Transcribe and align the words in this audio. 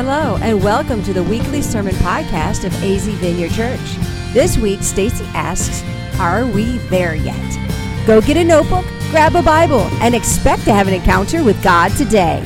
Hello, 0.00 0.38
and 0.42 0.62
welcome 0.62 1.02
to 1.02 1.12
the 1.12 1.24
weekly 1.24 1.60
sermon 1.60 1.92
podcast 1.96 2.64
of 2.64 2.72
AZ 2.84 3.08
Vineyard 3.08 3.50
Church. 3.50 3.96
This 4.32 4.56
week, 4.56 4.80
Stacy 4.80 5.24
asks, 5.34 5.82
Are 6.20 6.46
we 6.46 6.78
there 6.86 7.16
yet? 7.16 8.06
Go 8.06 8.20
get 8.20 8.36
a 8.36 8.44
notebook, 8.44 8.84
grab 9.10 9.34
a 9.34 9.42
Bible, 9.42 9.80
and 10.00 10.14
expect 10.14 10.62
to 10.66 10.72
have 10.72 10.86
an 10.86 10.94
encounter 10.94 11.42
with 11.42 11.60
God 11.64 11.88
today. 11.96 12.44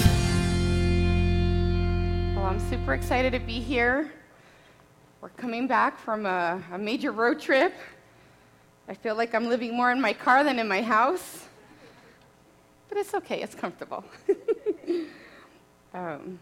Well, 2.34 2.46
I'm 2.46 2.70
super 2.70 2.95
excited 2.95 3.34
to 3.34 3.38
be 3.38 3.61
here. 3.61 4.11
We're 5.21 5.29
coming 5.29 5.66
back 5.66 5.98
from 5.98 6.25
a, 6.25 6.59
a 6.73 6.79
major 6.79 7.12
road 7.12 7.39
trip. 7.39 7.75
I 8.89 8.95
feel 8.95 9.14
like 9.14 9.34
I'm 9.34 9.50
living 9.50 9.77
more 9.77 9.93
in 9.93 10.00
my 10.00 10.14
car 10.14 10.43
than 10.43 10.59
in 10.59 10.69
my 10.69 10.80
house, 10.80 11.45
but 12.89 12.96
it's 12.96 13.12
okay, 13.12 13.43
it's 13.43 13.55
comfortable. 13.55 14.05
um, 15.93 16.39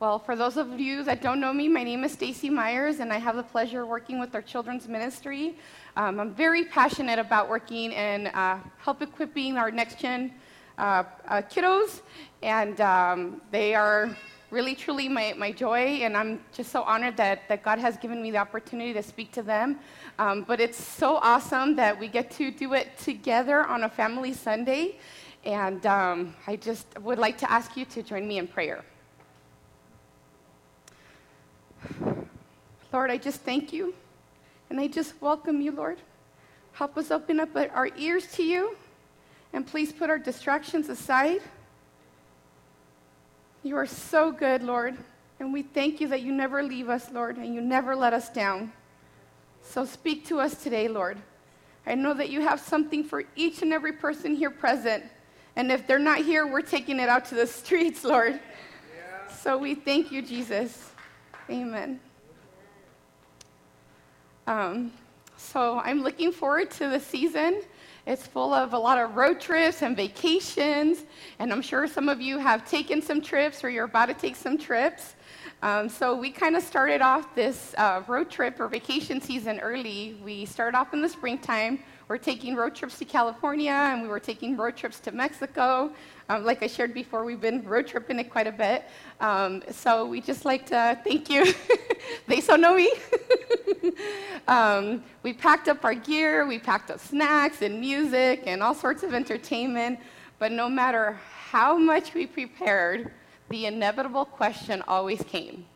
well, 0.00 0.20
for 0.20 0.36
those 0.36 0.56
of 0.56 0.78
you 0.78 1.02
that 1.02 1.22
don't 1.22 1.40
know 1.40 1.52
me, 1.52 1.66
my 1.68 1.82
name 1.82 2.04
is 2.04 2.12
Stacy 2.12 2.48
Myers, 2.48 3.00
and 3.00 3.12
I 3.12 3.18
have 3.18 3.34
the 3.34 3.42
pleasure 3.42 3.82
of 3.82 3.88
working 3.88 4.20
with 4.20 4.32
our 4.32 4.42
children's 4.42 4.86
ministry. 4.86 5.56
Um, 5.96 6.20
I'm 6.20 6.32
very 6.32 6.66
passionate 6.66 7.18
about 7.18 7.48
working 7.48 7.92
and 7.94 8.28
uh, 8.28 8.58
help 8.78 9.02
equipping 9.02 9.56
our 9.56 9.72
next 9.72 9.98
gen 9.98 10.34
uh, 10.78 11.02
uh, 11.26 11.42
kiddos, 11.42 12.02
and 12.42 12.80
um, 12.80 13.40
they 13.50 13.74
are 13.74 14.16
really, 14.52 14.76
truly 14.76 15.08
my, 15.08 15.34
my 15.36 15.50
joy, 15.50 15.98
and 16.02 16.16
I'm 16.16 16.38
just 16.52 16.70
so 16.70 16.82
honored 16.84 17.16
that, 17.16 17.48
that 17.48 17.64
God 17.64 17.80
has 17.80 17.96
given 17.96 18.22
me 18.22 18.30
the 18.30 18.38
opportunity 18.38 18.92
to 18.92 19.02
speak 19.02 19.32
to 19.32 19.42
them. 19.42 19.80
Um, 20.20 20.44
but 20.46 20.60
it's 20.60 20.82
so 20.82 21.16
awesome 21.16 21.74
that 21.74 21.98
we 21.98 22.06
get 22.06 22.30
to 22.32 22.52
do 22.52 22.74
it 22.74 22.96
together 22.98 23.64
on 23.64 23.82
a 23.82 23.88
family 23.88 24.32
Sunday, 24.32 25.00
and 25.44 25.84
um, 25.86 26.36
I 26.46 26.54
just 26.54 26.86
would 27.00 27.18
like 27.18 27.36
to 27.38 27.50
ask 27.50 27.76
you 27.76 27.84
to 27.86 28.02
join 28.04 28.28
me 28.28 28.38
in 28.38 28.46
prayer. 28.46 28.84
Lord, 32.92 33.10
I 33.10 33.18
just 33.18 33.40
thank 33.42 33.72
you 33.72 33.94
and 34.70 34.80
I 34.80 34.86
just 34.86 35.14
welcome 35.20 35.60
you, 35.60 35.72
Lord. 35.72 35.98
Help 36.72 36.96
us 36.96 37.10
open 37.10 37.40
up 37.40 37.50
our 37.54 37.90
ears 37.96 38.26
to 38.32 38.42
you 38.42 38.76
and 39.52 39.66
please 39.66 39.92
put 39.92 40.10
our 40.10 40.18
distractions 40.18 40.88
aside. 40.88 41.40
You 43.62 43.76
are 43.76 43.86
so 43.86 44.30
good, 44.30 44.62
Lord, 44.62 44.96
and 45.40 45.52
we 45.52 45.62
thank 45.62 46.00
you 46.00 46.08
that 46.08 46.22
you 46.22 46.32
never 46.32 46.62
leave 46.62 46.88
us, 46.88 47.10
Lord, 47.10 47.36
and 47.36 47.54
you 47.54 47.60
never 47.60 47.94
let 47.94 48.12
us 48.12 48.30
down. 48.30 48.72
So 49.62 49.84
speak 49.84 50.26
to 50.28 50.40
us 50.40 50.62
today, 50.62 50.88
Lord. 50.88 51.18
I 51.86 51.94
know 51.94 52.14
that 52.14 52.30
you 52.30 52.40
have 52.40 52.60
something 52.60 53.04
for 53.04 53.24
each 53.36 53.62
and 53.62 53.72
every 53.72 53.92
person 53.92 54.34
here 54.34 54.50
present. 54.50 55.04
And 55.56 55.72
if 55.72 55.86
they're 55.86 55.98
not 55.98 56.18
here, 56.18 56.46
we're 56.46 56.62
taking 56.62 57.00
it 57.00 57.08
out 57.08 57.24
to 57.26 57.34
the 57.34 57.46
streets, 57.46 58.04
Lord. 58.04 58.34
Yeah. 58.94 59.34
So 59.34 59.58
we 59.58 59.74
thank 59.74 60.12
you, 60.12 60.22
Jesus. 60.22 60.90
Amen. 61.50 61.98
Um, 64.48 64.92
so 65.36 65.78
I'm 65.80 66.02
looking 66.02 66.32
forward 66.32 66.70
to 66.70 66.88
the 66.88 66.98
season. 66.98 67.60
It's 68.06 68.26
full 68.26 68.54
of 68.54 68.72
a 68.72 68.78
lot 68.78 68.96
of 68.96 69.14
road 69.14 69.42
trips 69.42 69.82
and 69.82 69.94
vacations, 69.94 71.04
and 71.38 71.52
I'm 71.52 71.60
sure 71.60 71.86
some 71.86 72.08
of 72.08 72.22
you 72.22 72.38
have 72.38 72.66
taken 72.66 73.02
some 73.02 73.20
trips 73.20 73.62
or 73.62 73.68
you're 73.68 73.84
about 73.84 74.06
to 74.06 74.14
take 74.14 74.36
some 74.36 74.56
trips. 74.56 75.16
Um, 75.60 75.90
so 75.90 76.16
we 76.16 76.30
kind 76.30 76.56
of 76.56 76.62
started 76.62 77.02
off 77.02 77.34
this 77.34 77.74
uh, 77.76 78.02
road 78.06 78.30
trip 78.30 78.58
or 78.58 78.68
vacation 78.68 79.20
season 79.20 79.60
early. 79.60 80.18
We 80.24 80.46
started 80.46 80.78
off 80.78 80.94
in 80.94 81.02
the 81.02 81.10
springtime 81.10 81.80
we're 82.08 82.16
taking 82.16 82.56
road 82.56 82.74
trips 82.74 82.98
to 82.98 83.04
California 83.04 83.70
and 83.70 84.02
we 84.02 84.08
were 84.08 84.18
taking 84.18 84.56
road 84.56 84.76
trips 84.76 84.98
to 85.00 85.12
Mexico. 85.12 85.92
Um, 86.30 86.42
like 86.42 86.62
I 86.62 86.66
shared 86.66 86.94
before, 86.94 87.22
we've 87.22 87.40
been 87.40 87.62
road 87.64 87.86
tripping 87.86 88.18
it 88.18 88.30
quite 88.30 88.46
a 88.46 88.52
bit. 88.52 88.86
Um, 89.20 89.62
so 89.70 90.06
we 90.06 90.22
just 90.22 90.46
like 90.46 90.64
to 90.66 90.98
thank 91.04 91.28
you. 91.28 91.52
they 92.26 92.40
so 92.40 92.56
know 92.56 92.74
me. 92.74 92.90
um, 94.48 95.04
we 95.22 95.34
packed 95.34 95.68
up 95.68 95.84
our 95.84 95.94
gear, 95.94 96.46
we 96.46 96.58
packed 96.58 96.90
up 96.90 96.98
snacks 96.98 97.60
and 97.60 97.78
music 97.78 98.42
and 98.46 98.62
all 98.62 98.74
sorts 98.74 99.02
of 99.02 99.12
entertainment. 99.12 100.00
But 100.38 100.52
no 100.52 100.68
matter 100.70 101.18
how 101.50 101.76
much 101.76 102.14
we 102.14 102.26
prepared, 102.26 103.12
the 103.50 103.66
inevitable 103.66 104.24
question 104.24 104.82
always 104.88 105.22
came 105.24 105.66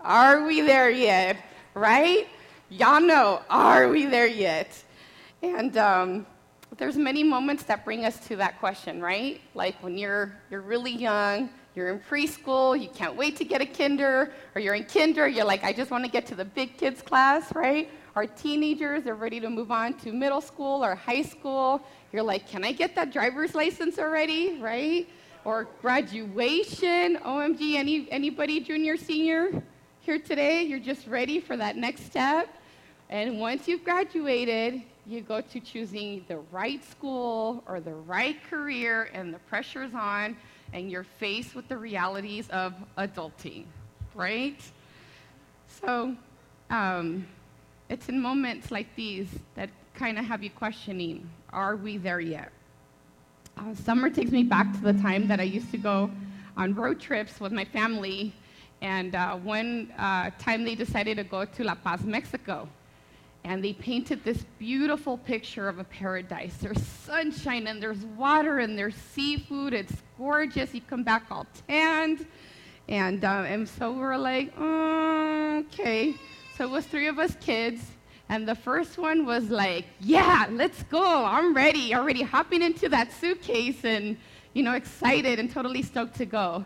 Are 0.00 0.46
we 0.46 0.62
there 0.62 0.90
yet? 0.90 1.36
Right? 1.74 2.28
Y'all 2.70 3.00
know, 3.00 3.42
are 3.50 3.88
we 3.88 4.06
there 4.06 4.26
yet? 4.26 4.84
And 5.42 5.76
um, 5.76 6.26
there's 6.76 6.96
many 6.96 7.22
moments 7.22 7.62
that 7.64 7.84
bring 7.84 8.04
us 8.04 8.18
to 8.28 8.36
that 8.36 8.58
question, 8.60 9.00
right? 9.00 9.40
Like 9.54 9.82
when 9.82 9.96
you're, 9.96 10.32
you're 10.50 10.60
really 10.60 10.92
young, 10.92 11.50
you're 11.74 11.88
in 11.88 12.00
preschool, 12.00 12.80
you 12.80 12.88
can't 12.88 13.16
wait 13.16 13.36
to 13.36 13.44
get 13.44 13.60
a 13.60 13.66
kinder, 13.66 14.32
or 14.54 14.60
you're 14.60 14.74
in 14.74 14.84
kinder, 14.84 15.26
you're 15.26 15.44
like, 15.44 15.64
I 15.64 15.72
just 15.72 15.90
want 15.90 16.04
to 16.04 16.10
get 16.10 16.26
to 16.26 16.34
the 16.34 16.44
big 16.44 16.76
kids 16.76 17.00
class, 17.00 17.54
right? 17.54 17.90
Our 18.16 18.26
teenagers 18.26 19.06
are 19.06 19.14
ready 19.14 19.40
to 19.40 19.48
move 19.48 19.70
on 19.70 19.94
to 19.98 20.12
middle 20.12 20.40
school 20.40 20.84
or 20.84 20.94
high 20.94 21.22
school. 21.22 21.80
You're 22.12 22.24
like, 22.24 22.48
can 22.48 22.64
I 22.64 22.72
get 22.72 22.94
that 22.96 23.12
driver's 23.12 23.54
license 23.54 23.98
already, 23.98 24.58
right? 24.60 25.08
Or 25.44 25.68
graduation. 25.80 27.16
OMG, 27.16 27.76
any, 27.76 28.08
anybody 28.10 28.60
junior, 28.60 28.96
senior 28.96 29.62
here 30.00 30.18
today? 30.18 30.62
You're 30.64 30.80
just 30.80 31.06
ready 31.06 31.40
for 31.40 31.56
that 31.56 31.76
next 31.76 32.04
step. 32.04 32.48
And 33.08 33.40
once 33.40 33.66
you've 33.68 33.84
graduated, 33.84 34.82
you 35.06 35.20
go 35.20 35.40
to 35.40 35.60
choosing 35.60 36.24
the 36.28 36.38
right 36.52 36.84
school 36.84 37.62
or 37.66 37.80
the 37.80 37.94
right 37.94 38.36
career, 38.48 39.10
and 39.12 39.32
the 39.32 39.38
pressure's 39.40 39.94
on, 39.94 40.36
and 40.72 40.90
you're 40.90 41.04
faced 41.04 41.54
with 41.54 41.66
the 41.68 41.76
realities 41.76 42.48
of 42.50 42.74
adulting, 42.98 43.64
right? 44.14 44.60
So 45.66 46.14
um, 46.70 47.26
it's 47.88 48.08
in 48.08 48.20
moments 48.20 48.70
like 48.70 48.94
these 48.94 49.28
that 49.54 49.70
kind 49.94 50.18
of 50.18 50.24
have 50.24 50.42
you 50.42 50.50
questioning 50.50 51.28
are 51.52 51.76
we 51.76 51.96
there 51.96 52.20
yet? 52.20 52.52
Uh, 53.56 53.74
summer 53.74 54.08
takes 54.08 54.30
me 54.30 54.44
back 54.44 54.72
to 54.72 54.80
the 54.80 54.92
time 54.92 55.26
that 55.26 55.40
I 55.40 55.44
used 55.44 55.70
to 55.72 55.78
go 55.78 56.10
on 56.56 56.74
road 56.74 57.00
trips 57.00 57.40
with 57.40 57.52
my 57.52 57.64
family, 57.64 58.32
and 58.80 59.14
uh, 59.14 59.36
one 59.36 59.92
uh, 59.98 60.30
time 60.38 60.64
they 60.64 60.74
decided 60.74 61.16
to 61.16 61.24
go 61.24 61.44
to 61.44 61.64
La 61.64 61.74
Paz, 61.74 62.02
Mexico 62.04 62.68
and 63.44 63.64
they 63.64 63.72
painted 63.72 64.22
this 64.22 64.44
beautiful 64.58 65.16
picture 65.16 65.68
of 65.68 65.78
a 65.78 65.84
paradise. 65.84 66.56
There's 66.58 66.82
sunshine 66.82 67.66
and 67.66 67.82
there's 67.82 68.04
water 68.16 68.58
and 68.58 68.78
there's 68.78 68.94
seafood. 68.94 69.72
It's 69.72 69.94
gorgeous. 70.18 70.74
You 70.74 70.82
come 70.82 71.02
back 71.02 71.24
all 71.30 71.46
tanned. 71.66 72.26
And, 72.88 73.24
uh, 73.24 73.44
and 73.46 73.68
so 73.68 73.92
we're 73.92 74.16
like, 74.16 74.52
oh, 74.58 75.64
okay. 75.66 76.14
So 76.56 76.64
it 76.64 76.70
was 76.70 76.84
three 76.86 77.08
of 77.08 77.18
us 77.18 77.36
kids. 77.40 77.82
And 78.28 78.46
the 78.46 78.54
first 78.54 78.98
one 78.98 79.24
was 79.26 79.50
like, 79.50 79.86
yeah, 80.00 80.46
let's 80.50 80.82
go. 80.84 81.24
I'm 81.24 81.54
ready. 81.54 81.94
Already 81.94 82.22
hopping 82.22 82.62
into 82.62 82.88
that 82.90 83.12
suitcase 83.12 83.84
and, 83.84 84.16
you 84.52 84.62
know, 84.62 84.74
excited 84.74 85.38
and 85.38 85.50
totally 85.50 85.82
stoked 85.82 86.16
to 86.16 86.26
go. 86.26 86.64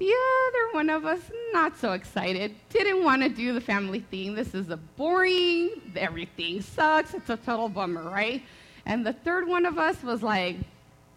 The 0.00 0.14
other 0.46 0.72
one 0.72 0.88
of 0.88 1.04
us, 1.04 1.20
not 1.52 1.76
so 1.76 1.92
excited, 1.92 2.54
didn't 2.70 3.04
want 3.04 3.20
to 3.20 3.28
do 3.28 3.52
the 3.52 3.60
family 3.60 4.00
thing. 4.00 4.34
This 4.34 4.54
is 4.54 4.70
a 4.70 4.78
boring, 4.78 5.72
everything 5.94 6.62
sucks, 6.62 7.12
it's 7.12 7.28
a 7.28 7.36
total 7.36 7.68
bummer, 7.68 8.04
right? 8.04 8.42
And 8.86 9.04
the 9.04 9.12
third 9.12 9.46
one 9.46 9.66
of 9.66 9.76
us 9.76 10.02
was 10.02 10.22
like, 10.22 10.56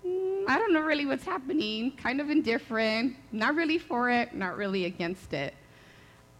mm, 0.05 0.43
I 0.49 0.59
don't 0.59 0.73
know 0.73 0.81
really 0.81 1.05
what's 1.05 1.23
happening, 1.23 1.93
kind 1.93 2.19
of 2.19 2.29
indifferent, 2.29 3.15
not 3.31 3.55
really 3.55 3.77
for 3.77 4.09
it, 4.09 4.35
not 4.35 4.57
really 4.57 4.83
against 4.83 5.31
it. 5.31 5.53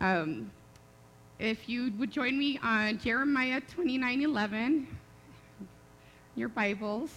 Um, 0.02 0.52
if 1.40 1.70
you 1.70 1.94
would 1.98 2.12
join 2.12 2.38
me 2.38 2.60
on 2.62 2.98
Jeremiah 2.98 3.62
29:11, 3.74 4.86
your 6.36 6.50
Bibles. 6.50 7.10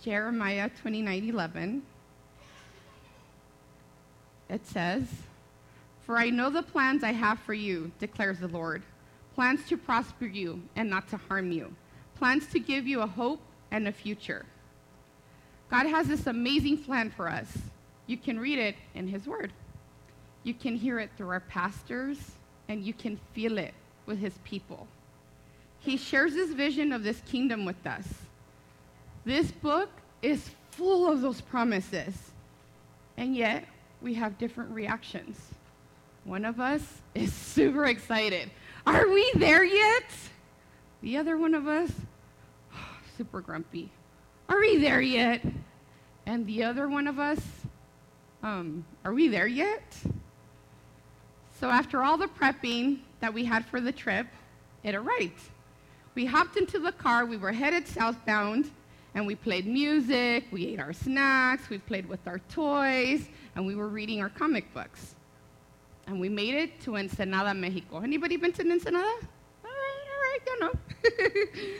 Jeremiah 0.00 0.70
29:11 0.82 1.82
it 4.48 4.66
says, 4.66 5.06
For 6.02 6.16
I 6.16 6.30
know 6.30 6.50
the 6.50 6.62
plans 6.62 7.04
I 7.04 7.12
have 7.12 7.38
for 7.40 7.54
you, 7.54 7.90
declares 7.98 8.38
the 8.38 8.48
Lord 8.48 8.82
plans 9.34 9.64
to 9.68 9.76
prosper 9.76 10.26
you 10.26 10.60
and 10.74 10.90
not 10.90 11.06
to 11.08 11.16
harm 11.16 11.52
you, 11.52 11.72
plans 12.16 12.48
to 12.48 12.58
give 12.58 12.88
you 12.88 13.02
a 13.02 13.06
hope 13.06 13.40
and 13.70 13.86
a 13.86 13.92
future. 13.92 14.44
God 15.70 15.86
has 15.86 16.08
this 16.08 16.26
amazing 16.26 16.78
plan 16.78 17.08
for 17.08 17.28
us. 17.28 17.46
You 18.08 18.16
can 18.16 18.40
read 18.40 18.58
it 18.58 18.74
in 18.96 19.06
His 19.06 19.28
Word. 19.28 19.52
You 20.42 20.54
can 20.54 20.74
hear 20.74 20.98
it 20.98 21.10
through 21.16 21.28
our 21.28 21.38
pastors, 21.38 22.18
and 22.68 22.82
you 22.82 22.92
can 22.92 23.20
feel 23.32 23.58
it 23.58 23.74
with 24.06 24.18
His 24.18 24.36
people. 24.42 24.88
He 25.78 25.96
shares 25.96 26.34
His 26.34 26.52
vision 26.52 26.92
of 26.92 27.04
this 27.04 27.20
kingdom 27.20 27.64
with 27.64 27.86
us. 27.86 28.08
This 29.24 29.52
book 29.52 29.90
is 30.20 30.50
full 30.72 31.08
of 31.08 31.20
those 31.20 31.40
promises. 31.40 32.32
And 33.16 33.36
yet, 33.36 33.64
we 34.02 34.14
have 34.14 34.38
different 34.38 34.70
reactions. 34.70 35.36
One 36.24 36.44
of 36.44 36.60
us 36.60 36.82
is 37.14 37.32
super 37.32 37.86
excited. 37.86 38.50
Are 38.86 39.08
we 39.08 39.30
there 39.34 39.64
yet? 39.64 40.04
The 41.02 41.16
other 41.16 41.36
one 41.36 41.54
of 41.54 41.66
us, 41.66 41.90
super 43.16 43.40
grumpy. 43.40 43.90
Are 44.48 44.58
we 44.58 44.78
there 44.78 45.00
yet? 45.00 45.42
And 46.26 46.46
the 46.46 46.64
other 46.64 46.88
one 46.88 47.06
of 47.06 47.18
us, 47.18 47.40
um, 48.42 48.84
Are 49.04 49.12
we 49.12 49.28
there 49.28 49.46
yet? 49.46 49.82
So, 51.60 51.68
after 51.70 52.02
all 52.02 52.16
the 52.16 52.28
prepping 52.28 53.00
that 53.20 53.34
we 53.34 53.44
had 53.44 53.66
for 53.66 53.80
the 53.80 53.90
trip, 53.90 54.28
it 54.84 54.94
arrived. 54.94 55.40
We 56.14 56.24
hopped 56.24 56.56
into 56.56 56.78
the 56.78 56.92
car, 56.92 57.24
we 57.24 57.36
were 57.36 57.52
headed 57.52 57.88
southbound, 57.88 58.70
and 59.14 59.26
we 59.26 59.34
played 59.34 59.66
music, 59.66 60.44
we 60.50 60.66
ate 60.66 60.80
our 60.80 60.92
snacks, 60.92 61.68
we 61.70 61.78
played 61.78 62.08
with 62.08 62.26
our 62.26 62.38
toys, 62.50 63.28
and 63.54 63.66
we 63.66 63.74
were 63.74 63.88
reading 63.88 64.20
our 64.20 64.28
comic 64.28 64.72
books. 64.74 65.14
And 66.06 66.20
we 66.20 66.28
made 66.28 66.54
it 66.54 66.80
to 66.82 66.96
Ensenada, 66.96 67.52
Mexico. 67.54 67.98
Anybody 67.98 68.36
been 68.36 68.52
to 68.52 68.62
Ensenada? 68.62 69.04
All 69.64 69.70
right, 69.70 70.04
all 70.14 70.20
right, 70.22 70.40
you 70.46 70.60
know. 70.60 71.74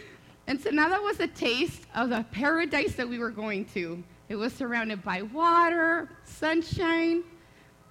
Ensenada 0.48 1.00
was 1.02 1.20
a 1.20 1.26
taste 1.26 1.82
of 1.94 2.10
the 2.10 2.24
paradise 2.32 2.94
that 2.94 3.08
we 3.08 3.18
were 3.18 3.30
going 3.30 3.64
to. 3.66 4.02
It 4.28 4.36
was 4.36 4.52
surrounded 4.52 5.02
by 5.02 5.22
water, 5.22 6.10
sunshine, 6.24 7.22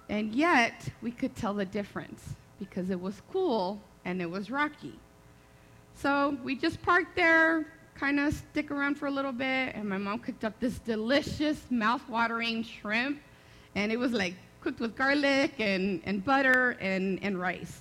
and 0.08 0.34
yet 0.34 0.88
we 1.02 1.10
could 1.10 1.34
tell 1.34 1.54
the 1.54 1.64
difference 1.64 2.34
because 2.58 2.90
it 2.90 3.00
was 3.00 3.22
cool 3.32 3.80
and 4.04 4.22
it 4.22 4.30
was 4.30 4.50
rocky. 4.50 4.98
So 5.94 6.38
we 6.44 6.56
just 6.56 6.80
parked 6.82 7.16
there, 7.16 7.66
kind 7.98 8.20
of 8.20 8.32
stick 8.32 8.70
around 8.70 8.94
for 8.96 9.06
a 9.06 9.10
little 9.10 9.32
bit, 9.32 9.74
and 9.74 9.88
my 9.88 9.98
mom 9.98 10.20
cooked 10.20 10.44
up 10.44 10.58
this 10.60 10.78
delicious, 10.78 11.60
mouth-watering 11.70 12.62
shrimp, 12.62 13.20
and 13.74 13.90
it 13.90 13.98
was 13.98 14.12
like 14.12 14.34
cooked 14.60 14.80
with 14.80 14.96
garlic 14.96 15.54
and, 15.58 16.00
and 16.04 16.24
butter 16.24 16.76
and, 16.80 17.18
and 17.22 17.40
rice. 17.40 17.80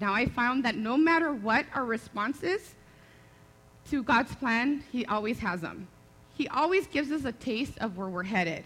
Now 0.00 0.12
I 0.12 0.26
found 0.26 0.64
that 0.64 0.76
no 0.76 0.96
matter 0.96 1.32
what 1.32 1.66
our 1.74 1.84
response 1.84 2.42
is 2.42 2.74
to 3.90 4.02
God's 4.02 4.34
plan, 4.36 4.82
He 4.92 5.04
always 5.06 5.38
has 5.40 5.60
them. 5.60 5.88
He 6.36 6.48
always 6.48 6.86
gives 6.86 7.10
us 7.10 7.24
a 7.24 7.32
taste 7.32 7.78
of 7.78 7.96
where 7.96 8.08
we're 8.08 8.22
headed. 8.24 8.64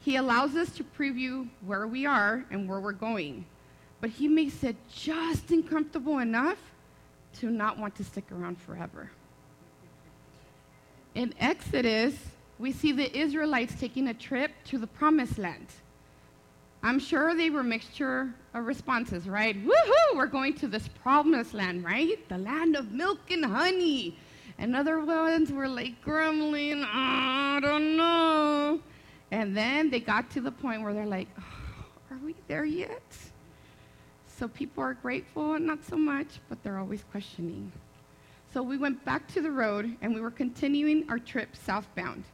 He 0.00 0.16
allows 0.16 0.54
us 0.54 0.70
to 0.76 0.84
preview 0.84 1.48
where 1.64 1.86
we 1.86 2.06
are 2.06 2.44
and 2.50 2.68
where 2.68 2.80
we're 2.80 2.92
going. 2.92 3.44
But 4.00 4.10
He 4.10 4.28
makes 4.28 4.62
it 4.64 4.76
just 4.92 5.50
uncomfortable 5.50 6.18
enough 6.18 6.58
to 7.40 7.50
not 7.50 7.78
want 7.78 7.94
to 7.96 8.04
stick 8.04 8.24
around 8.32 8.58
forever. 8.60 9.10
In 11.16 11.32
Exodus, 11.40 12.14
we 12.58 12.72
see 12.72 12.92
the 12.92 13.10
Israelites 13.18 13.74
taking 13.80 14.08
a 14.08 14.14
trip 14.14 14.50
to 14.66 14.76
the 14.76 14.86
promised 14.86 15.38
land. 15.38 15.66
I'm 16.82 16.98
sure 16.98 17.34
they 17.34 17.48
were 17.48 17.62
mixture 17.62 18.34
of 18.52 18.66
responses, 18.66 19.26
right? 19.26 19.56
Woohoo, 19.56 20.14
we're 20.14 20.26
going 20.26 20.52
to 20.56 20.68
this 20.68 20.88
promised 20.88 21.54
land, 21.54 21.82
right? 21.82 22.28
The 22.28 22.36
land 22.36 22.76
of 22.76 22.92
milk 22.92 23.30
and 23.30 23.46
honey. 23.46 24.18
And 24.58 24.76
other 24.76 25.00
ones 25.00 25.50
were 25.50 25.68
like 25.68 26.02
grumbling, 26.02 26.84
I 26.84 27.60
don't 27.62 27.96
know. 27.96 28.80
And 29.30 29.56
then 29.56 29.88
they 29.88 30.00
got 30.00 30.30
to 30.32 30.42
the 30.42 30.52
point 30.52 30.82
where 30.82 30.92
they're 30.92 31.06
like, 31.06 31.28
oh, 31.38 31.86
are 32.10 32.18
we 32.22 32.34
there 32.46 32.66
yet? 32.66 33.16
So 34.26 34.48
people 34.48 34.82
are 34.82 34.92
grateful 34.92 35.58
not 35.58 35.82
so 35.82 35.96
much, 35.96 36.40
but 36.50 36.62
they're 36.62 36.78
always 36.78 37.04
questioning. 37.10 37.72
So 38.56 38.62
we 38.62 38.78
went 38.78 39.04
back 39.04 39.30
to 39.34 39.42
the 39.42 39.50
road 39.50 39.98
and 40.00 40.14
we 40.14 40.22
were 40.22 40.30
continuing 40.30 41.04
our 41.10 41.18
trip 41.18 41.54
southbound. 41.54 42.24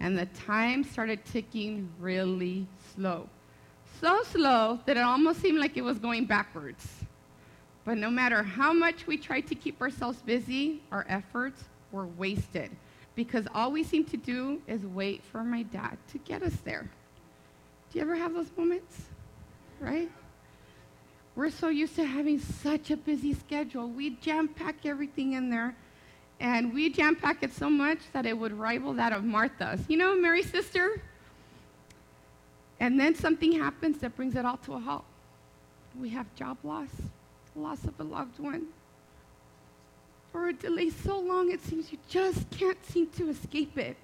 And 0.00 0.16
the 0.18 0.24
time 0.24 0.82
started 0.82 1.22
ticking 1.26 1.90
really 2.00 2.66
slow. 2.94 3.28
So 4.00 4.22
slow 4.22 4.80
that 4.86 4.96
it 4.96 5.02
almost 5.02 5.42
seemed 5.42 5.58
like 5.58 5.76
it 5.76 5.82
was 5.82 5.98
going 5.98 6.24
backwards. 6.24 6.88
But 7.84 7.98
no 7.98 8.08
matter 8.08 8.42
how 8.42 8.72
much 8.72 9.06
we 9.06 9.18
tried 9.18 9.46
to 9.48 9.54
keep 9.54 9.78
ourselves 9.82 10.22
busy, 10.22 10.80
our 10.90 11.04
efforts 11.06 11.64
were 11.92 12.06
wasted 12.06 12.70
because 13.14 13.46
all 13.54 13.70
we 13.70 13.84
seemed 13.84 14.08
to 14.08 14.16
do 14.16 14.62
is 14.66 14.86
wait 14.86 15.22
for 15.22 15.44
my 15.44 15.64
dad 15.64 15.98
to 16.12 16.18
get 16.20 16.42
us 16.42 16.56
there. 16.64 16.88
Do 17.92 17.98
you 17.98 18.00
ever 18.00 18.16
have 18.16 18.32
those 18.32 18.50
moments? 18.56 19.02
Right? 19.80 20.10
We're 21.38 21.50
so 21.50 21.68
used 21.68 21.94
to 21.94 22.04
having 22.04 22.40
such 22.40 22.90
a 22.90 22.96
busy 22.96 23.32
schedule. 23.32 23.88
We 23.88 24.10
jam 24.10 24.48
pack 24.48 24.84
everything 24.84 25.34
in 25.34 25.50
there, 25.50 25.76
and 26.40 26.74
we 26.74 26.90
jam 26.90 27.14
pack 27.14 27.44
it 27.44 27.52
so 27.52 27.70
much 27.70 28.00
that 28.12 28.26
it 28.26 28.36
would 28.36 28.52
rival 28.52 28.92
that 28.94 29.12
of 29.12 29.22
Martha's. 29.22 29.80
You 29.86 29.98
know, 29.98 30.16
Mary's 30.16 30.50
sister? 30.50 31.00
And 32.80 32.98
then 32.98 33.14
something 33.14 33.52
happens 33.52 34.00
that 34.00 34.16
brings 34.16 34.34
it 34.34 34.44
all 34.44 34.56
to 34.56 34.74
a 34.74 34.80
halt. 34.80 35.04
We 35.96 36.08
have 36.08 36.26
job 36.34 36.58
loss 36.64 36.90
loss 37.54 37.84
of 37.84 37.94
a 38.00 38.04
loved 38.04 38.40
one, 38.40 38.66
or 40.34 40.48
a 40.48 40.52
delay 40.52 40.90
so 40.90 41.20
long 41.20 41.52
it 41.52 41.62
seems 41.64 41.92
you 41.92 41.98
just 42.08 42.50
can't 42.50 42.84
seem 42.84 43.10
to 43.10 43.28
escape 43.30 43.78
it. 43.78 43.96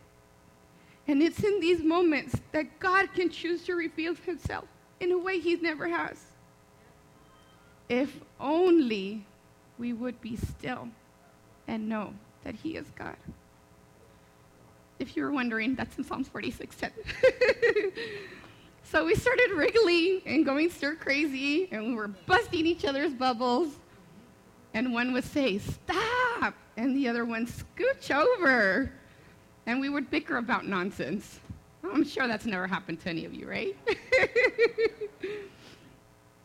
And 1.09 1.21
it's 1.21 1.43
in 1.43 1.59
these 1.59 1.83
moments 1.83 2.37
that 2.53 2.79
God 2.79 3.13
can 3.13 3.29
choose 3.29 3.65
to 3.65 3.75
reveal 3.75 4.15
himself 4.15 4.67
in 5.01 5.11
a 5.11 5.19
way 5.19 5.41
he 5.41 5.57
never 5.57 5.89
has. 5.89 6.27
If 7.89 8.21
only 8.41 9.27
we 9.79 9.93
would 9.93 10.21
be 10.21 10.37
still 10.37 10.89
and 11.67 11.89
know 11.89 12.15
that 12.45 12.55
he 12.55 12.77
is 12.77 12.87
God. 12.97 13.17
If 14.99 15.17
you 15.17 15.25
were 15.25 15.33
wondering, 15.33 15.75
that's 15.75 15.99
in 15.99 16.05
Psalms 16.05 16.29
46:10. 16.29 16.91
So 18.87 19.07
we 19.07 19.15
started 19.15 19.51
wriggling 19.53 20.21
and 20.27 20.45
going 20.45 20.71
stir 20.71 20.95
crazy, 20.95 21.69
and 21.73 21.89
we 21.89 21.95
were 21.95 22.09
busting 22.09 22.67
each 22.67 22.85
other's 22.85 23.15
bubbles. 23.15 23.71
And 24.75 24.93
one 24.93 25.15
would 25.15 25.25
say, 25.25 25.59
Stop! 25.59 26.55
And 26.77 26.95
the 26.95 27.09
other 27.09 27.25
one, 27.25 27.47
Scooch 27.47 28.15
over. 28.15 28.93
And 29.67 29.81
we 29.81 29.89
would 29.89 30.11
bicker 30.11 30.37
about 30.37 30.67
nonsense. 30.67 31.41
I'm 31.83 32.05
sure 32.05 32.29
that's 32.29 32.45
never 32.45 32.67
happened 32.67 33.01
to 33.01 33.09
any 33.09 33.25
of 33.25 33.33
you, 33.33 33.49
right? 33.49 33.75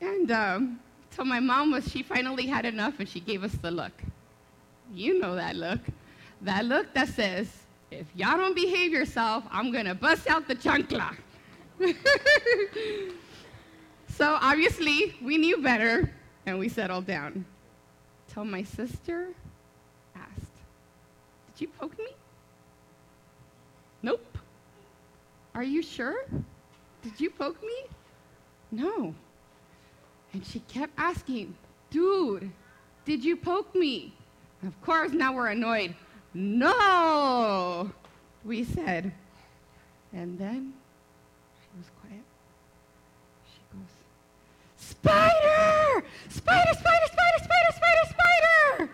and 0.01 0.31
um, 0.31 0.79
so 1.11 1.23
my 1.23 1.39
mom 1.39 1.71
was, 1.71 1.89
she 1.91 2.03
finally 2.03 2.45
had 2.45 2.65
enough 2.65 2.99
and 2.99 3.07
she 3.07 3.19
gave 3.19 3.43
us 3.43 3.53
the 3.53 3.71
look. 3.71 3.91
You 4.93 5.19
know 5.19 5.35
that 5.35 5.55
look. 5.55 5.79
That 6.41 6.65
look 6.65 6.93
that 6.93 7.09
says, 7.09 7.47
if 7.91 8.07
y'all 8.15 8.37
don't 8.37 8.55
behave 8.55 8.91
yourself, 8.91 9.43
I'm 9.51 9.71
to 9.85 9.95
bust 9.95 10.27
out 10.29 10.47
the 10.47 10.55
chancla. 10.55 11.15
so 14.09 14.37
obviously, 14.41 15.15
we 15.21 15.37
knew 15.37 15.57
better, 15.57 16.11
and 16.45 16.59
we 16.59 16.69
settled 16.69 17.05
down. 17.07 17.45
Till 18.27 18.45
my 18.45 18.63
sister 18.63 19.29
asked, 20.15 20.55
Did 21.53 21.61
you 21.61 21.67
poke 21.67 21.97
me? 21.97 22.09
Nope. 24.03 24.37
Are 25.55 25.63
you 25.63 25.81
sure? 25.81 26.25
Did 27.01 27.19
you 27.19 27.29
poke 27.29 27.61
me? 27.61 27.83
No. 28.71 29.15
And 30.33 30.45
she 30.45 30.59
kept 30.61 30.93
asking, 30.97 31.55
Dude, 31.89 32.51
did 33.05 33.23
you 33.23 33.35
poke 33.35 33.73
me? 33.73 34.13
Of 34.65 34.79
course, 34.81 35.11
now 35.11 35.33
we're 35.33 35.47
annoyed. 35.47 35.95
No, 36.33 37.91
we 38.45 38.63
said. 38.63 39.11
And 40.13 40.37
then 40.37 40.73
she 41.61 41.77
was 41.77 41.89
quiet. 42.01 42.23
She 43.51 43.59
goes, 43.73 43.89
Spider! 44.77 46.05
Spider, 46.29 46.73
spider, 46.73 47.07
spider, 47.07 47.43
spider, 47.43 47.71
spider, 47.75 48.09
spider! 48.09 48.91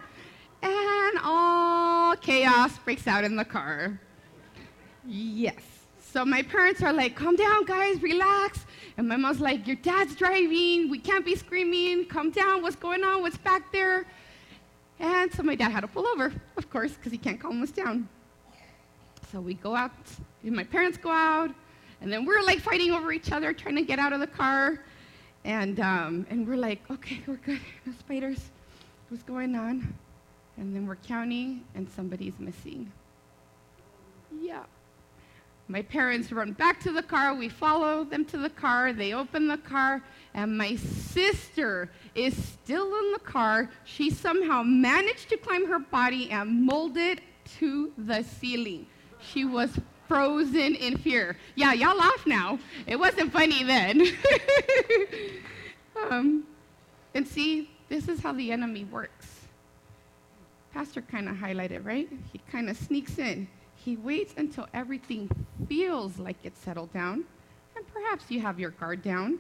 And 0.62 1.20
all 1.24 2.16
chaos 2.18 2.78
breaks 2.80 3.08
out 3.08 3.24
in 3.24 3.36
the 3.36 3.46
car. 3.46 4.00
Yes. 5.06 5.62
So 6.02 6.24
my 6.24 6.42
parents 6.44 6.82
are 6.82 6.94
like, 6.94 7.16
calm 7.16 7.36
down, 7.36 7.66
guys, 7.66 8.02
relax. 8.02 8.66
And 8.98 9.10
my 9.10 9.18
mom's 9.18 9.42
like, 9.42 9.68
your 9.68 9.76
dad's 9.76 10.16
driving. 10.16 10.90
We 10.90 11.00
can't 11.00 11.26
be 11.26 11.36
screaming. 11.36 12.06
Calm 12.06 12.32
down. 12.32 12.62
What's 12.62 12.78
going 12.78 13.04
on? 13.04 13.22
What's 13.22 13.38
back 13.38 13.72
there? 13.72 14.06
And 15.00 15.32
so 15.34 15.44
my 15.44 15.56
dad 15.56 15.72
had 15.72 15.82
to 15.82 15.88
pull 15.88 16.08
over, 16.08 16.32
of 16.56 16.70
course, 16.70 16.94
because 16.94 17.12
he 17.12 17.18
can't 17.18 17.40
calm 17.40 17.62
us 17.62 17.72
down. 17.72 18.08
So 19.32 19.42
we 19.42 19.56
go 19.56 19.76
out, 19.76 19.92
my 20.44 20.64
parents 20.64 20.98
go 20.98 21.12
out, 21.12 21.52
and 22.00 22.12
then 22.12 22.24
we're 22.24 22.42
like 22.42 22.60
fighting 22.60 22.92
over 22.92 23.12
each 23.12 23.32
other, 23.32 23.52
trying 23.52 23.76
to 23.76 23.82
get 23.82 24.00
out 24.00 24.14
of 24.14 24.22
the 24.22 24.28
car. 24.28 24.82
And, 25.44 25.80
um, 25.80 26.26
and 26.30 26.48
we're 26.48 26.56
like, 26.56 26.90
okay, 26.90 27.22
we're 27.28 27.36
good. 27.36 27.60
No 27.86 27.94
spiders. 28.00 28.40
What's 29.10 29.24
going 29.24 29.56
on? 29.56 29.94
And 30.58 30.74
then 30.74 30.88
we're 30.88 30.96
counting, 30.96 31.66
and 31.76 31.90
somebody's 31.90 32.40
missing. 32.40 32.92
Yeah. 34.40 34.64
My 35.68 35.82
parents 35.82 36.32
run 36.32 36.52
back 36.52 36.80
to 36.82 36.92
the 36.92 37.02
car. 37.02 37.34
We 37.34 37.50
follow 37.50 38.04
them 38.04 38.24
to 38.26 38.38
the 38.38 38.52
car. 38.52 38.94
They 38.94 39.14
open 39.14 39.48
the 39.48 39.58
car, 39.58 40.04
and 40.34 40.56
my 40.56 40.76
sister 40.76 41.90
is 42.14 42.36
still 42.36 42.96
in 42.98 43.12
the 43.14 43.20
car. 43.20 43.72
She 43.84 44.12
somehow 44.12 44.62
managed 44.62 45.30
to 45.30 45.38
climb 45.38 45.66
her 45.68 45.80
body 45.80 46.30
and 46.30 46.64
mold 46.64 46.98
it 46.98 47.20
to 47.58 47.92
the 47.98 48.24
ceiling. 48.24 48.86
She 49.20 49.44
was 49.44 49.80
frozen 50.08 50.76
in 50.76 50.98
fear. 50.98 51.36
Yeah, 51.56 51.74
y'all 51.74 51.98
laugh 51.98 52.28
now. 52.28 52.60
It 52.86 52.98
wasn't 52.98 53.34
funny 53.34 53.64
then. 53.64 54.06
um, 56.12 56.44
and 57.16 57.28
see, 57.28 57.72
this 57.90 58.08
is 58.08 58.20
how 58.20 58.34
the 58.34 58.52
enemy 58.52 58.86
works. 58.86 59.28
Pastor 60.74 61.02
kind 61.02 61.28
of 61.28 61.38
highlighted, 61.38 61.86
right? 61.86 62.08
He 62.32 62.40
kind 62.52 62.70
of 62.70 62.78
sneaks 62.78 63.18
in. 63.18 63.48
He 63.86 63.98
waits 63.98 64.34
until 64.36 64.68
everything 64.74 65.30
feels 65.70 66.18
like 66.18 66.38
it's 66.44 66.60
settled 66.60 66.92
down, 66.92 67.24
and 67.76 67.88
perhaps 67.94 68.32
you 68.32 68.40
have 68.40 68.60
your 68.60 68.72
guard 68.72 69.04
down, 69.04 69.38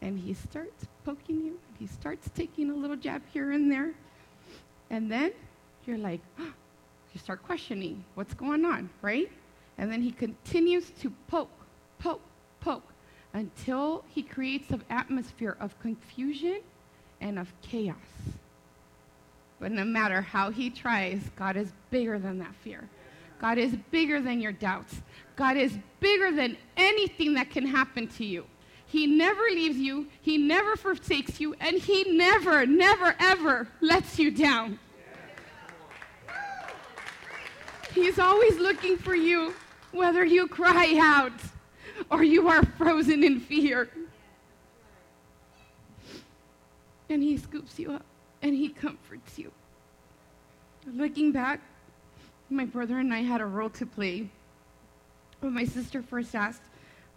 and 0.00 0.16
he 0.16 0.34
starts 0.34 0.86
poking 1.04 1.44
you. 1.44 1.58
He 1.76 1.88
starts 1.88 2.30
taking 2.32 2.70
a 2.70 2.74
little 2.76 2.94
jab 2.94 3.22
here 3.32 3.50
and 3.50 3.70
there. 3.70 3.90
And 4.88 5.10
then 5.10 5.32
you're 5.84 5.98
like, 5.98 6.20
oh, 6.38 6.52
you 7.12 7.18
start 7.18 7.42
questioning 7.42 8.04
what's 8.14 8.34
going 8.34 8.64
on, 8.64 8.88
right? 9.02 9.32
And 9.78 9.90
then 9.90 10.00
he 10.00 10.12
continues 10.12 10.90
to 11.00 11.12
poke, 11.26 11.50
poke, 11.98 12.22
poke 12.60 12.92
until 13.34 14.04
he 14.14 14.22
creates 14.22 14.70
an 14.70 14.84
atmosphere 14.90 15.56
of 15.58 15.78
confusion 15.80 16.60
and 17.20 17.36
of 17.36 17.52
chaos. 17.62 17.96
But 19.58 19.72
no 19.72 19.84
matter 19.84 20.20
how 20.20 20.50
he 20.50 20.70
tries, 20.70 21.20
God 21.34 21.56
is 21.56 21.72
bigger 21.90 22.20
than 22.20 22.38
that 22.38 22.54
fear. 22.62 22.88
God 23.40 23.58
is 23.58 23.76
bigger 23.90 24.20
than 24.20 24.40
your 24.40 24.52
doubts. 24.52 25.02
God 25.36 25.56
is 25.56 25.76
bigger 26.00 26.32
than 26.32 26.56
anything 26.76 27.34
that 27.34 27.50
can 27.50 27.66
happen 27.66 28.08
to 28.08 28.24
you. 28.24 28.46
He 28.86 29.06
never 29.06 29.42
leaves 29.42 29.76
you, 29.76 30.06
He 30.22 30.38
never 30.38 30.76
forsakes 30.76 31.40
you, 31.40 31.54
and 31.60 31.76
He 31.76 32.04
never, 32.16 32.64
never, 32.64 33.14
ever 33.18 33.68
lets 33.80 34.18
you 34.18 34.30
down. 34.30 34.78
He's 37.94 38.18
always 38.18 38.58
looking 38.58 38.96
for 38.96 39.14
you, 39.14 39.54
whether 39.92 40.24
you 40.24 40.46
cry 40.46 40.96
out 41.00 41.32
or 42.10 42.22
you 42.22 42.48
are 42.48 42.62
frozen 42.78 43.24
in 43.24 43.40
fear. 43.40 43.88
And 47.08 47.22
He 47.22 47.38
scoops 47.38 47.78
you 47.78 47.92
up 47.92 48.04
and 48.42 48.54
He 48.54 48.68
comforts 48.68 49.38
you. 49.38 49.50
Looking 50.86 51.32
back, 51.32 51.60
my 52.50 52.64
brother 52.64 52.98
and 52.98 53.12
I 53.12 53.22
had 53.22 53.40
a 53.40 53.46
role 53.46 53.70
to 53.70 53.86
play. 53.86 54.28
When 55.40 55.52
my 55.52 55.64
sister 55.64 56.02
first 56.02 56.34
asked, 56.34 56.62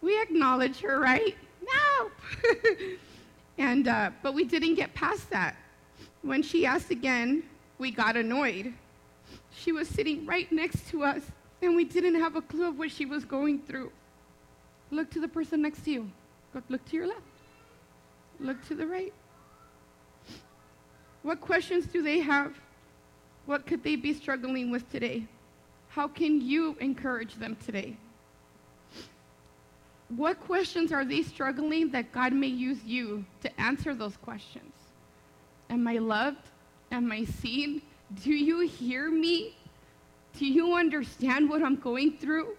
we 0.01 0.19
acknowledge 0.21 0.79
her, 0.81 1.00
right? 1.00 1.36
No. 1.62 2.12
and 3.57 3.88
uh, 3.88 4.12
but 4.24 4.33
we 4.33 4.43
didn't 4.43 4.75
get 4.75 4.93
past 4.93 5.29
that. 5.29 5.55
When 6.21 6.41
she 6.41 6.65
asked 6.65 6.91
again, 6.91 7.43
we 7.77 7.91
got 7.91 8.17
annoyed. 8.17 8.74
She 9.51 9.71
was 9.71 9.88
sitting 9.88 10.25
right 10.25 10.51
next 10.51 10.89
to 10.89 11.03
us, 11.03 11.21
and 11.62 11.75
we 11.75 11.86
didn't 11.86 12.15
have 12.15 12.36
a 12.36 12.41
clue 12.41 12.67
of 12.67 12.77
what 12.77 12.91
she 12.91 13.05
was 13.05 13.25
going 13.25 13.59
through. 13.59 13.91
Look 14.91 15.09
to 15.12 15.19
the 15.19 15.27
person 15.27 15.62
next 15.62 15.86
to 15.86 15.91
you. 15.91 16.12
Look 16.69 16.83
to 16.89 16.95
your 16.95 17.07
left. 17.07 17.21
Look 18.39 18.65
to 18.67 18.75
the 18.75 18.88
right. 18.88 19.13
What 21.21 21.41
questions 21.41 21.86
do 21.86 22.01
they 22.01 22.19
have? 22.19 22.53
What 23.49 23.65
could 23.65 23.83
they 23.83 23.95
be 23.95 24.13
struggling 24.13 24.69
with 24.69 24.87
today? 24.91 25.25
How 25.87 26.07
can 26.07 26.39
you 26.39 26.77
encourage 26.79 27.33
them 27.33 27.57
today? 27.65 27.97
What 30.15 30.39
questions 30.41 30.91
are 30.91 31.03
they 31.03 31.23
struggling 31.23 31.89
that 31.89 32.11
God 32.11 32.31
may 32.31 32.45
use 32.45 32.83
you 32.85 33.25
to 33.41 33.59
answer 33.59 33.95
those 33.95 34.17
questions? 34.17 34.71
Am 35.71 35.87
I 35.87 35.97
loved? 35.97 36.47
Am 36.91 37.11
I 37.11 37.25
seen? 37.25 37.81
Do 38.23 38.31
you 38.33 38.67
hear 38.67 39.09
me? 39.09 39.57
Do 40.37 40.45
you 40.45 40.75
understand 40.75 41.49
what 41.49 41.63
I'm 41.63 41.77
going 41.77 42.17
through? 42.17 42.55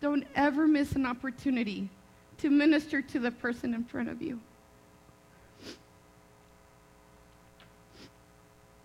Don't 0.00 0.26
ever 0.36 0.66
miss 0.66 0.92
an 0.92 1.04
opportunity 1.04 1.90
to 2.38 2.48
minister 2.48 3.02
to 3.02 3.18
the 3.18 3.30
person 3.30 3.74
in 3.74 3.84
front 3.84 4.08
of 4.08 4.22
you. 4.22 4.40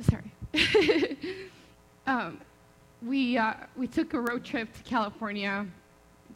Sorry. 0.02 0.35
um, 2.08 2.40
we, 3.02 3.38
uh, 3.38 3.54
we 3.76 3.88
took 3.88 4.14
a 4.14 4.20
road 4.20 4.44
trip 4.44 4.72
to 4.74 4.84
California, 4.84 5.66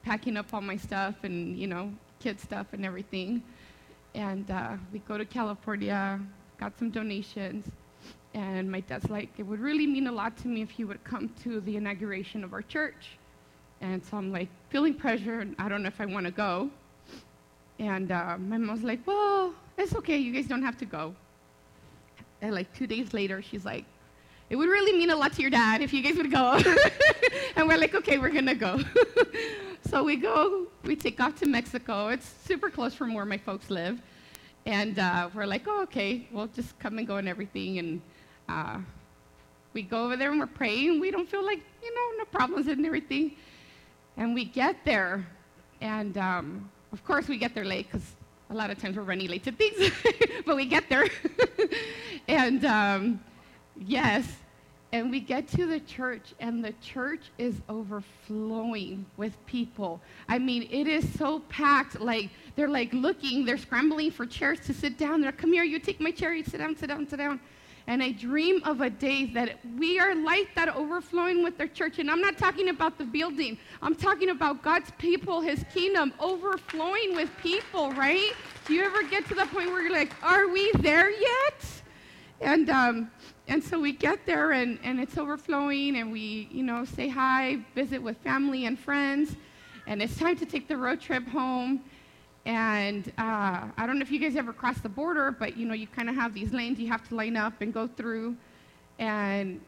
packing 0.04 0.38
up 0.38 0.54
all 0.54 0.62
my 0.62 0.78
stuff 0.78 1.16
and, 1.24 1.58
you 1.58 1.68
know, 1.68 1.92
kid 2.20 2.40
stuff 2.40 2.68
and 2.74 2.86
everything. 2.86 3.42
And 4.16 4.50
uh, 4.50 4.78
we 4.92 5.00
go 5.00 5.18
to 5.18 5.26
California, 5.26 6.20
got 6.60 6.78
some 6.78 6.90
donations, 6.90 7.66
and 8.34 8.70
my 8.70 8.82
dad's 8.82 9.10
like, 9.10 9.30
it 9.38 9.44
would 9.44 9.60
really 9.60 9.88
mean 9.88 10.08
a 10.08 10.12
lot 10.12 10.38
to 10.38 10.48
me 10.48 10.62
if 10.62 10.78
you 10.78 10.88
would 10.88 11.04
come 11.04 11.30
to 11.44 11.60
the 11.62 11.78
inauguration 11.78 12.44
of 12.44 12.54
our 12.54 12.62
church. 12.62 13.18
And 13.82 14.04
so 14.04 14.18
I'm 14.18 14.32
like 14.32 14.50
feeling 14.70 14.94
pressure, 14.94 15.40
and 15.40 15.56
I 15.58 15.70
don't 15.70 15.82
know 15.82 15.88
if 15.88 16.02
I 16.02 16.06
want 16.06 16.26
to 16.26 16.32
go. 16.32 16.70
And 17.80 18.12
uh, 18.12 18.38
my 18.38 18.58
mom's 18.58 18.84
like, 18.84 19.06
well, 19.08 19.54
it's 19.78 19.96
okay, 19.96 20.18
you 20.18 20.34
guys 20.34 20.48
don't 20.48 20.62
have 20.62 20.78
to 20.80 20.86
go. 20.86 21.16
And 22.42 22.54
like 22.54 22.74
two 22.74 22.88
days 22.88 23.14
later, 23.14 23.42
she's 23.42 23.66
like, 23.66 23.86
it 24.50 24.56
would 24.56 24.70
really 24.70 24.98
mean 24.98 25.12
a 25.12 25.16
lot 25.16 25.34
to 25.34 25.42
your 25.42 25.52
dad 25.52 25.82
if 25.82 25.94
you 25.94 26.02
guys 26.02 26.16
would 26.16 26.32
go. 26.32 26.60
and 27.56 27.68
we're 27.68 27.78
like, 27.78 27.94
okay, 27.94 28.18
we're 28.18 28.30
gonna 28.32 28.56
go. 28.56 28.80
so 29.90 30.04
we 30.04 30.16
go, 30.16 30.68
we 30.84 30.96
take 30.96 31.20
off 31.20 31.36
to 31.40 31.46
Mexico. 31.48 32.08
It's 32.08 32.28
super 32.46 32.70
close 32.70 32.94
from 32.94 33.14
where 33.14 33.26
my 33.26 33.38
folks 33.38 33.70
live. 33.70 34.02
And 34.66 34.98
uh, 34.98 35.30
we're 35.34 35.46
like, 35.46 35.64
oh, 35.68 35.84
okay, 35.84 36.28
we'll 36.32 36.48
just 36.48 36.78
come 36.80 36.98
and 36.98 37.08
go 37.08 37.18
and 37.18 37.30
everything. 37.30 37.80
And 37.80 38.02
uh, 38.48 38.80
we 39.74 39.84
go 39.84 40.06
over 40.06 40.18
there 40.18 40.32
and 40.32 40.40
we're 40.40 40.48
praying. 40.48 41.00
We 41.00 41.12
don't 41.12 41.30
feel 41.30 41.46
like, 41.46 41.62
you 41.84 41.94
know, 41.94 42.18
no 42.18 42.26
problems 42.26 42.68
and 42.68 42.86
everything. 42.86 43.36
And 44.18 44.34
we 44.34 44.46
get 44.46 44.84
there, 44.84 45.26
and 45.80 46.18
um, 46.18 46.70
of 46.92 47.06
course 47.06 47.30
we 47.30 47.38
get 47.38 47.56
there 47.56 47.64
late 47.64 47.90
because 47.90 48.06
a 48.50 48.54
lot 48.54 48.70
of 48.70 48.78
times 48.78 48.98
we're 48.98 49.04
running 49.04 49.30
late 49.30 49.44
to 49.46 49.52
things, 49.52 49.92
but 50.46 50.58
we 50.58 50.66
get 50.66 50.90
there. 50.90 51.08
and 52.28 52.66
um, 52.66 53.22
yes, 53.80 54.28
and 54.92 55.12
we 55.12 55.20
get 55.20 55.48
to 55.50 55.68
the 55.68 55.80
church, 55.82 56.34
and 56.40 56.64
the 56.64 56.74
church 56.82 57.22
is 57.38 57.62
overflowing 57.70 59.06
with 59.18 59.34
people. 59.46 60.02
I 60.28 60.40
mean, 60.40 60.68
it 60.72 60.88
is 60.88 61.08
so 61.18 61.42
packed. 61.42 62.00
Like, 62.00 62.30
they're 62.56 62.70
like 62.70 62.92
looking, 62.92 63.46
they're 63.46 63.58
scrambling 63.58 64.10
for 64.10 64.26
chairs 64.26 64.60
to 64.62 64.74
sit 64.74 64.98
down. 64.98 65.22
They're, 65.22 65.30
like, 65.30 65.38
come 65.38 65.54
here, 65.54 65.64
you 65.64 65.80
take 65.80 66.02
my 66.02 66.10
chair, 66.10 66.34
you 66.34 66.44
sit 66.44 66.58
down, 66.58 66.76
sit 66.76 66.88
down, 66.88 67.08
sit 67.08 67.18
down. 67.18 67.40
And 67.86 68.04
I 68.04 68.12
dream 68.12 68.62
of 68.66 68.82
a 68.82 68.90
day 68.90 69.26
that 69.34 69.60
we 69.78 70.00
are 70.00 70.14
like 70.16 70.54
that 70.56 70.76
overflowing 70.76 71.44
with 71.44 71.58
the 71.58 71.68
church. 71.68 71.98
And 72.00 72.10
I'm 72.10 72.22
not 72.22 72.38
talking 72.38 72.70
about 72.70 72.98
the 72.98 73.06
building, 73.06 73.60
I'm 73.84 73.96
talking 73.96 74.30
about 74.30 74.64
God's 74.64 74.92
people, 74.98 75.42
His 75.42 75.64
kingdom, 75.72 76.14
overflowing 76.20 77.16
with 77.16 77.30
people, 77.42 77.92
right? 77.92 78.34
Do 78.66 78.74
you 78.74 78.84
ever 78.84 79.04
get 79.04 79.28
to 79.28 79.36
the 79.36 79.46
point 79.46 79.70
where 79.70 79.84
you're 79.84 79.92
like, 79.92 80.14
are 80.24 80.48
we 80.48 80.72
there 80.80 81.12
yet? 81.12 81.66
And, 82.42 82.70
um, 82.70 83.12
and 83.50 83.64
so 83.64 83.80
we 83.80 83.92
get 83.92 84.28
there 84.28 84.52
and, 84.52 84.78
and 84.84 85.00
it's 85.00 85.18
overflowing 85.18 85.98
and 85.98 86.12
we, 86.12 86.48
you 86.52 86.62
know, 86.62 86.86
say 86.86 87.10
hi, 87.10 87.58
visit 87.74 88.02
with 88.02 88.16
family 88.18 88.68
and 88.68 88.78
friends. 88.78 89.36
And 89.88 90.04
it's 90.04 90.16
time 90.18 90.38
to 90.38 90.46
take 90.46 90.68
the 90.68 90.78
road 90.78 91.02
trip 91.02 91.28
home. 91.28 91.82
And 92.46 93.12
uh, 93.18 93.68
I 93.76 93.86
don't 93.88 93.98
know 93.98 94.04
if 94.04 94.12
you 94.12 94.20
guys 94.20 94.36
ever 94.36 94.54
crossed 94.54 94.84
the 94.84 94.90
border, 94.90 95.32
but 95.32 95.58
you 95.58 95.66
know, 95.66 95.74
you 95.74 95.88
kind 95.88 96.10
of 96.10 96.16
have 96.16 96.36
these 96.36 96.54
lanes 96.54 96.80
you 96.80 96.90
have 96.90 97.08
to 97.10 97.16
line 97.16 97.36
up 97.36 97.60
and 97.62 97.74
go 97.74 97.88
through. 97.88 98.38
And 99.00 99.60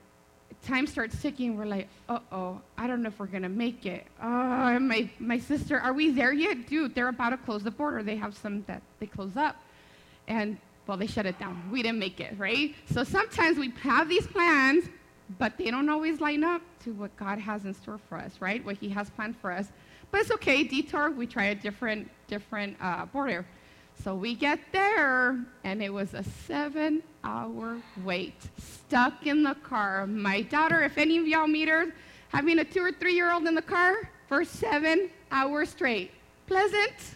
time 0.62 0.86
starts 0.86 1.20
ticking. 1.20 1.58
We're 1.58 1.66
like, 1.66 1.88
uh 2.08 2.20
oh, 2.32 2.62
I 2.78 2.86
don't 2.86 3.02
know 3.02 3.10
if 3.10 3.18
we're 3.18 3.26
going 3.26 3.44
to 3.44 3.50
make 3.50 3.88
it. 3.88 4.06
Oh, 4.22 4.78
my, 4.78 5.10
my 5.18 5.40
sister, 5.40 5.80
are 5.80 5.94
we 5.94 6.12
there 6.12 6.34
yet? 6.34 6.68
Dude, 6.68 6.94
they're 6.94 7.08
about 7.08 7.32
to 7.32 7.38
close 7.38 7.64
the 7.64 7.72
border. 7.72 8.04
They 8.04 8.18
have 8.18 8.38
some 8.38 8.64
that 8.68 8.84
they 9.00 9.08
close 9.08 9.36
up. 9.36 9.56
And, 10.28 10.60
well, 10.92 10.98
they 10.98 11.08
shut 11.08 11.26
it 11.26 11.40
down. 11.40 11.58
We 11.72 11.82
didn't 11.82 12.00
make 12.00 12.20
it, 12.20 12.38
right? 12.38 12.76
So 12.94 13.06
sometimes 13.06 13.58
we 13.58 13.72
have 13.82 14.10
these 14.10 14.28
plans, 14.28 14.90
but 15.40 15.58
they 15.58 15.72
don't 15.72 15.88
always 15.88 16.20
line 16.20 16.44
up 16.44 16.62
to 16.84 16.92
what 16.92 17.16
God 17.16 17.40
has 17.40 17.64
in 17.64 17.74
store 17.74 17.98
for 18.10 18.18
us, 18.18 18.42
right? 18.42 18.62
What 18.66 18.76
He 18.76 18.90
has 18.90 19.10
planned 19.10 19.38
for 19.38 19.54
us. 19.54 19.72
But 20.12 20.20
it's 20.20 20.32
okay, 20.32 20.66
detour, 20.66 21.12
we 21.12 21.28
try 21.28 21.46
a 21.46 21.56
different, 21.56 22.12
different 22.28 22.76
uh, 22.82 23.06
border. 23.06 23.46
So 24.04 24.16
we 24.16 24.36
get 24.36 24.60
there, 24.74 25.40
and 25.64 25.82
it 25.82 25.94
was 25.94 26.14
a 26.14 26.26
seven 26.46 27.04
hour 27.24 27.78
wait, 28.04 28.36
stuck 28.58 29.26
in 29.26 29.44
the 29.44 29.56
car. 29.64 30.06
My 30.08 30.42
daughter, 30.42 30.84
if 30.84 30.98
any 30.98 31.18
of 31.18 31.26
y'all 31.26 31.48
meet 31.48 31.70
her, 31.70 31.94
having 32.34 32.60
a 32.60 32.66
two 32.66 32.82
or 32.82 32.92
three 32.92 33.16
year 33.16 33.32
old 33.32 33.48
in 33.48 33.56
the 33.56 33.62
car 33.62 33.96
for 34.28 34.44
seven 34.44 35.10
hours 35.32 35.70
straight. 35.70 36.12
Pleasant? 36.48 37.16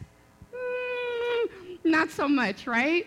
Mm, 0.54 1.80
not 1.84 2.10
so 2.10 2.30
much, 2.30 2.68
right? 2.68 3.06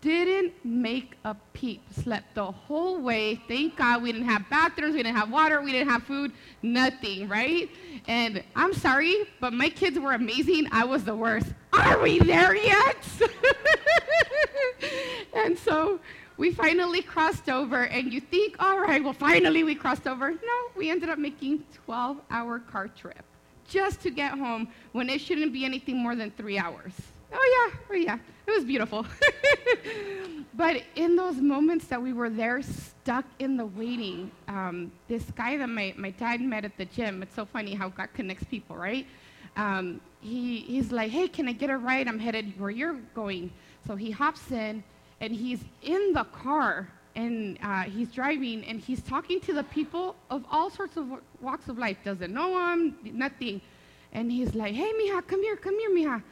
Didn't 0.00 0.52
make 0.64 1.16
a 1.24 1.34
peep. 1.52 1.82
Slept 1.92 2.34
the 2.34 2.50
whole 2.50 3.00
way. 3.00 3.40
Thank 3.48 3.76
God 3.76 4.02
we 4.02 4.12
didn't 4.12 4.28
have 4.28 4.48
bathrooms, 4.50 4.94
we 4.94 5.02
didn't 5.02 5.16
have 5.16 5.30
water, 5.30 5.62
we 5.62 5.72
didn't 5.72 5.88
have 5.88 6.02
food, 6.02 6.32
nothing, 6.62 7.28
right? 7.28 7.70
And 8.06 8.42
I'm 8.54 8.74
sorry, 8.74 9.24
but 9.40 9.52
my 9.52 9.68
kids 9.68 9.98
were 9.98 10.12
amazing. 10.12 10.66
I 10.72 10.84
was 10.84 11.04
the 11.04 11.14
worst. 11.14 11.48
Are 11.72 12.00
we 12.00 12.18
there 12.18 12.54
yet? 12.54 13.06
and 15.34 15.58
so 15.58 16.00
we 16.36 16.52
finally 16.52 17.02
crossed 17.02 17.48
over, 17.48 17.84
and 17.84 18.12
you 18.12 18.20
think, 18.20 18.56
all 18.58 18.80
right, 18.80 19.02
well, 19.02 19.12
finally 19.12 19.64
we 19.64 19.74
crossed 19.74 20.06
over. 20.06 20.30
No, 20.30 20.38
we 20.76 20.90
ended 20.90 21.08
up 21.08 21.18
making 21.18 21.64
12-hour 21.86 22.60
car 22.60 22.88
trip 22.88 23.24
just 23.68 24.00
to 24.02 24.10
get 24.10 24.32
home 24.32 24.68
when 24.92 25.08
it 25.08 25.20
shouldn't 25.20 25.52
be 25.52 25.64
anything 25.64 25.96
more 25.96 26.16
than 26.16 26.30
three 26.32 26.58
hours. 26.58 26.92
Oh, 27.32 27.70
yeah, 27.70 27.78
oh, 27.90 27.94
yeah. 27.94 28.18
It 28.46 28.50
was 28.50 28.64
beautiful. 28.64 29.06
but 30.54 30.82
in 30.96 31.16
those 31.16 31.36
moments 31.36 31.86
that 31.86 32.02
we 32.02 32.12
were 32.12 32.30
there, 32.30 32.60
stuck 32.62 33.24
in 33.38 33.56
the 33.56 33.66
waiting, 33.66 34.30
um, 34.48 34.90
this 35.08 35.24
guy 35.36 35.56
that 35.56 35.68
my, 35.68 35.94
my 35.96 36.10
dad 36.10 36.40
met 36.40 36.64
at 36.64 36.76
the 36.76 36.84
gym, 36.86 37.22
it's 37.22 37.34
so 37.34 37.44
funny 37.44 37.74
how 37.74 37.88
God 37.88 38.08
connects 38.14 38.44
people, 38.44 38.76
right? 38.76 39.06
Um, 39.56 40.00
he, 40.20 40.60
he's 40.60 40.92
like, 40.92 41.10
hey, 41.10 41.28
can 41.28 41.48
I 41.48 41.52
get 41.52 41.70
a 41.70 41.76
ride? 41.76 42.08
I'm 42.08 42.18
headed 42.18 42.58
where 42.58 42.70
you're 42.70 42.98
going. 43.14 43.52
So 43.86 43.96
he 43.96 44.10
hops 44.10 44.50
in, 44.50 44.82
and 45.20 45.32
he's 45.32 45.60
in 45.82 46.12
the 46.12 46.24
car, 46.24 46.88
and 47.14 47.58
uh, 47.62 47.82
he's 47.82 48.10
driving, 48.10 48.64
and 48.64 48.80
he's 48.80 49.02
talking 49.02 49.40
to 49.42 49.52
the 49.52 49.64
people 49.64 50.16
of 50.30 50.44
all 50.50 50.70
sorts 50.70 50.96
of 50.96 51.06
walks 51.40 51.68
of 51.68 51.78
life. 51.78 51.98
Doesn't 52.04 52.32
know 52.32 52.72
him, 52.72 52.96
nothing. 53.04 53.60
And 54.12 54.30
he's 54.30 54.54
like, 54.54 54.74
hey, 54.74 54.92
mija, 54.92 55.26
come 55.26 55.42
here, 55.42 55.56
come 55.56 55.78
here, 55.78 55.90
mija. 55.90 56.22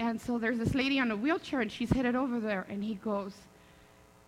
And 0.00 0.18
so 0.18 0.38
there's 0.38 0.56
this 0.56 0.74
lady 0.74 0.98
on 0.98 1.10
a 1.10 1.16
wheelchair, 1.16 1.60
and 1.60 1.70
she's 1.70 1.90
headed 1.90 2.16
over 2.16 2.40
there, 2.40 2.66
and 2.70 2.82
he 2.82 2.94
goes, 2.94 3.34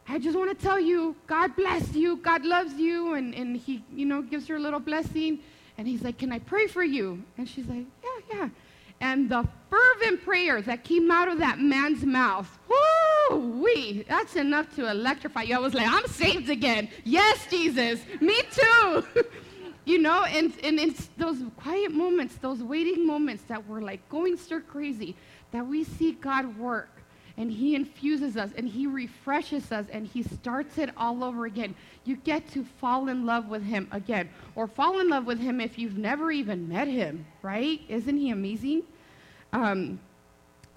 I 0.07 0.19
just 0.19 0.37
want 0.37 0.57
to 0.57 0.63
tell 0.63 0.79
you, 0.79 1.17
God 1.27 1.57
bless 1.57 1.95
you, 1.95 2.19
God 2.19 2.45
loves 2.45 2.75
you, 2.75 3.15
and, 3.15 3.35
and 3.35 3.57
he, 3.57 3.83
you 3.91 4.05
know, 4.05 4.21
gives 4.21 4.47
her 4.49 4.57
a 4.57 4.59
little 4.59 4.81
blessing. 4.81 5.39
And 5.79 5.89
he's 5.89 6.03
like, 6.03 6.19
Can 6.19 6.31
I 6.31 6.41
pray 6.41 6.67
for 6.67 6.85
you? 6.85 7.23
And 7.39 7.49
she's 7.49 7.67
like, 7.67 7.87
Yeah, 8.05 8.35
yeah. 8.35 8.49
And 9.01 9.31
the 9.31 9.49
fervent 9.71 10.23
prayer 10.23 10.61
that 10.61 10.85
came 10.85 11.11
out 11.11 11.29
of 11.29 11.39
that 11.39 11.59
man's 11.59 12.05
mouth, 12.05 12.47
whoo 12.69 13.63
wee, 13.63 14.05
that's 14.07 14.37
enough 14.37 14.75
to 14.77 14.91
electrify 14.91 15.43
you. 15.43 15.57
I 15.57 15.59
was 15.59 15.73
like, 15.73 15.89
I'm 15.89 16.07
saved 16.07 16.51
again. 16.51 16.89
Yes, 17.03 17.47
Jesus, 17.49 18.01
me 18.21 18.39
too. 18.51 19.05
you 19.87 19.99
know, 19.99 20.25
and, 20.25 20.53
and 20.63 20.79
it's 20.79 21.09
those 21.17 21.39
quiet 21.57 21.93
moments, 21.93 22.37
those 22.37 22.63
waiting 22.63 23.07
moments 23.07 23.45
that 23.45 23.67
we're 23.67 23.81
like 23.81 24.07
going 24.09 24.37
stir 24.37 24.61
crazy, 24.61 25.17
that 25.53 25.67
we 25.67 25.85
see 25.85 26.13
God 26.13 26.59
work 26.59 26.89
and 27.37 27.51
He 27.51 27.75
infuses 27.75 28.37
us 28.37 28.51
and 28.57 28.69
He 28.69 28.87
refreshes 28.87 29.73
us 29.73 29.87
and 29.91 30.07
He 30.07 30.23
starts 30.23 30.79
it 30.79 30.91
all 30.97 31.23
over 31.25 31.47
again. 31.47 31.75
You 32.05 32.17
get 32.17 32.51
to 32.53 32.65
fall 32.65 33.09
in 33.09 33.25
love 33.25 33.49
with 33.49 33.63
Him 33.63 33.89
again, 33.93 34.29
or 34.55 34.67
fall 34.67 35.01
in 35.01 35.09
love 35.09 35.25
with 35.25 35.39
Him 35.39 35.61
if 35.61 35.79
you've 35.79 35.97
never 35.97 36.31
even 36.31 36.69
met 36.69 36.89
Him, 36.89 37.25
right? 37.43 37.81
Isn't 37.89 38.17
He 38.17 38.31
amazing? 38.31 38.83
Um, 39.53 40.01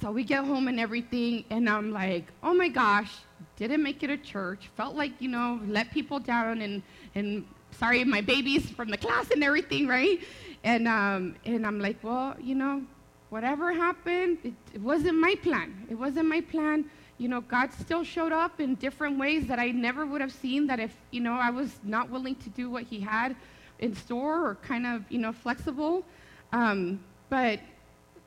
so 0.01 0.11
we 0.11 0.23
get 0.23 0.43
home 0.43 0.67
and 0.67 0.79
everything, 0.79 1.45
and 1.49 1.69
I'm 1.69 1.91
like, 1.91 2.25
oh 2.43 2.53
my 2.53 2.67
gosh, 2.67 3.11
didn't 3.55 3.81
make 3.81 4.03
it 4.03 4.07
to 4.07 4.17
church. 4.17 4.69
Felt 4.75 4.95
like, 4.95 5.13
you 5.19 5.29
know, 5.29 5.61
let 5.67 5.91
people 5.91 6.19
down, 6.19 6.61
and, 6.61 6.83
and 7.15 7.45
sorry, 7.71 8.03
my 8.03 8.19
babies 8.19 8.69
from 8.69 8.89
the 8.89 8.97
class 8.97 9.31
and 9.31 9.41
everything, 9.43 9.87
right? 9.87 10.19
And, 10.65 10.87
um, 10.87 11.35
and 11.45 11.65
I'm 11.65 11.79
like, 11.79 11.97
well, 12.03 12.35
you 12.41 12.55
know, 12.55 12.83
whatever 13.35 13.73
happened, 13.73 14.37
it, 14.45 14.53
it 14.73 14.79
wasn't 14.79 15.17
my 15.19 15.35
plan. 15.43 15.85
It 15.89 15.95
wasn't 15.95 16.25
my 16.29 16.39
plan. 16.39 16.85
You 17.17 17.27
know, 17.27 17.41
God 17.41 17.69
still 17.73 18.01
showed 18.01 18.31
up 18.31 18.61
in 18.61 18.75
different 18.75 19.19
ways 19.19 19.45
that 19.47 19.59
I 19.59 19.71
never 19.71 20.05
would 20.05 20.21
have 20.21 20.31
seen 20.31 20.67
that 20.67 20.79
if, 20.79 20.95
you 21.11 21.19
know, 21.19 21.33
I 21.33 21.49
was 21.49 21.69
not 21.83 22.09
willing 22.09 22.35
to 22.35 22.49
do 22.51 22.69
what 22.69 22.83
He 22.83 23.01
had 23.01 23.35
in 23.79 23.93
store 23.93 24.47
or 24.47 24.55
kind 24.55 24.87
of, 24.87 25.03
you 25.09 25.17
know, 25.17 25.33
flexible. 25.33 26.05
Um, 26.53 27.03
but 27.27 27.59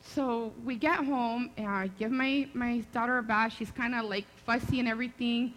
so 0.03 0.53
we 0.63 0.77
get 0.77 0.97
home 0.97 1.53
and 1.57 1.69
I 1.69 1.87
give 1.99 2.11
my, 2.11 2.47
my 2.53 2.85
daughter 2.93 3.17
a 3.17 3.23
bath. 3.23 3.55
She's 3.59 3.71
kind 3.71 3.95
of 3.95 4.05
like 4.05 4.27
fussy 4.45 4.79
and 4.79 4.89
everything. 4.91 5.55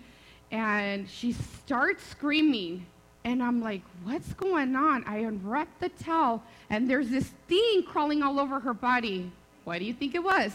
And 0.49 1.09
she 1.09 1.33
starts 1.33 2.05
screaming. 2.05 2.85
And 3.25 3.43
I'm 3.43 3.61
like, 3.61 3.81
what's 4.05 4.33
going 4.33 4.77
on? 4.77 5.03
I 5.03 5.17
unwrap 5.17 5.67
the 5.81 5.89
towel 5.89 6.41
and 6.69 6.89
there's 6.89 7.09
this 7.09 7.27
thing 7.49 7.83
crawling 7.83 8.23
all 8.23 8.39
over 8.39 8.61
her 8.61 8.73
body. 8.73 9.29
What 9.63 9.79
do 9.79 9.85
you 9.85 9.93
think 9.93 10.15
it 10.15 10.23
was? 10.23 10.53